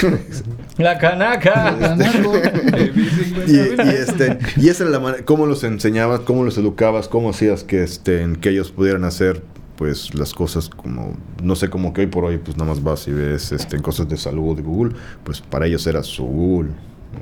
[0.78, 1.76] La canaca.
[3.48, 7.30] y, y, este, y esa era la manera, cómo los enseñabas, cómo los educabas, cómo
[7.30, 9.42] hacías que, este, que ellos pudieran hacer
[9.74, 13.08] pues las cosas como, no sé, como que hoy por hoy pues nada más vas
[13.08, 16.70] y ves este, en cosas de salud de Google, pues para ellos era su Google.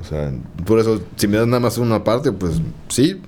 [0.02, 0.30] O sea,
[0.66, 3.22] por eso, si me das nada más una parte, pues sí,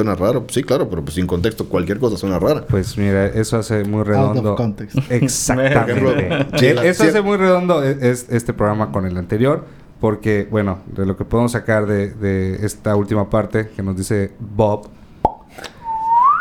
[0.00, 2.64] suena raro, sí, claro, pero pues sin contexto cualquier cosa suena rara.
[2.66, 4.52] Pues mira, eso hace muy Out redondo.
[4.52, 4.96] of context.
[5.10, 6.88] Exactamente.
[6.88, 9.64] Eso hace muy redondo e- es, este programa con el anterior.
[10.00, 14.32] Porque, bueno, de lo que podemos sacar de, de esta última parte que nos dice
[14.40, 14.88] Bob,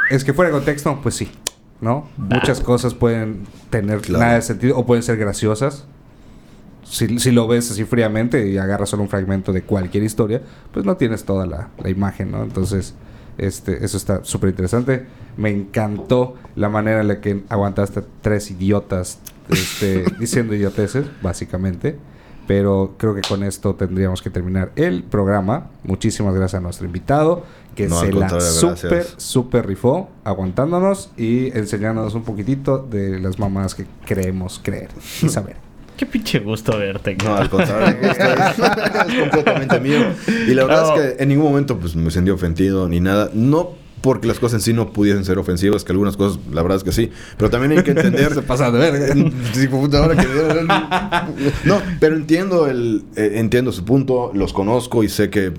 [0.10, 1.30] es que fuera de contexto, pues sí,
[1.82, 2.08] ¿no?
[2.18, 4.24] Muchas cosas pueden tener Claro.
[4.24, 5.86] nada de sentido o pueden ser graciosas.
[6.84, 10.42] Si, si lo ves así fríamente y agarras solo un fragmento de cualquier historia,
[10.74, 12.42] pues no tienes toda la, la imagen, ¿no?
[12.44, 12.96] Entonces,
[13.46, 15.06] este, eso está súper interesante.
[15.38, 19.20] Me encantó la manera en la que aguantaste tres idiotas
[19.50, 21.98] este, diciendo idioteces, básicamente.
[22.48, 25.70] Pero creo que con esto tendríamos que terminar el programa.
[25.84, 27.44] Muchísimas gracias a nuestro invitado,
[27.76, 33.76] que No, se la súper, súper rifó, aguantándonos y enseñándonos un poquitito de las mamás
[33.76, 34.90] que creemos creer
[35.22, 35.69] y saber.
[36.00, 37.18] Qué pinche gusto verte.
[37.26, 38.18] No, al contrario, es,
[39.14, 40.00] es completamente mío.
[40.48, 40.96] Y la verdad No.
[40.96, 43.30] es que en ningún momento pues me sentí ofendido ni nada.
[43.34, 46.78] No porque las cosas en sí no pudiesen ser ofensivas, que algunas cosas, la verdad
[46.78, 47.12] es que sí.
[47.36, 48.34] Pero también hay que entender...
[48.34, 49.14] Se pasa de que-
[51.66, 55.52] No, pero entiendo el eh, entiendo su punto, los conozco y sé que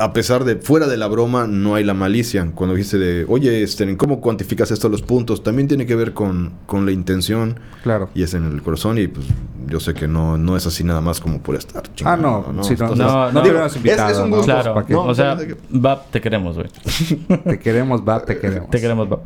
[0.00, 2.50] a pesar de fuera de la broma no hay la malicia.
[2.54, 6.52] Cuando dijiste de, "Oye, este, ¿cómo cuantificas esto los puntos?" También tiene que ver con,
[6.66, 8.08] con la intención Claro.
[8.14, 9.26] y es en el corazón y pues
[9.68, 12.64] yo sé que no, no es así nada más como por estar Ah, chingando, no,
[12.64, 13.42] sí, no, Entonces, no, no.
[13.42, 14.36] te digo, invitado, es, es un ¿no?
[14.38, 14.52] gusto.
[14.52, 14.74] Claro.
[14.74, 14.92] ¿Para qué?
[14.94, 15.38] No, o sea,
[15.68, 16.68] Bab, te queremos, güey.
[17.44, 18.70] Te queremos, Bab, te queremos.
[18.70, 19.20] Te queremos, Bab.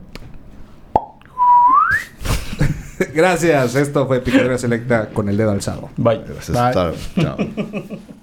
[3.15, 3.75] Gracias.
[3.75, 5.89] Esto fue Picadura Selecta con el dedo alzado.
[5.97, 6.23] Bye.
[6.27, 6.75] Gracias.
[6.75, 6.95] Bye.
[7.25, 7.37] Chao.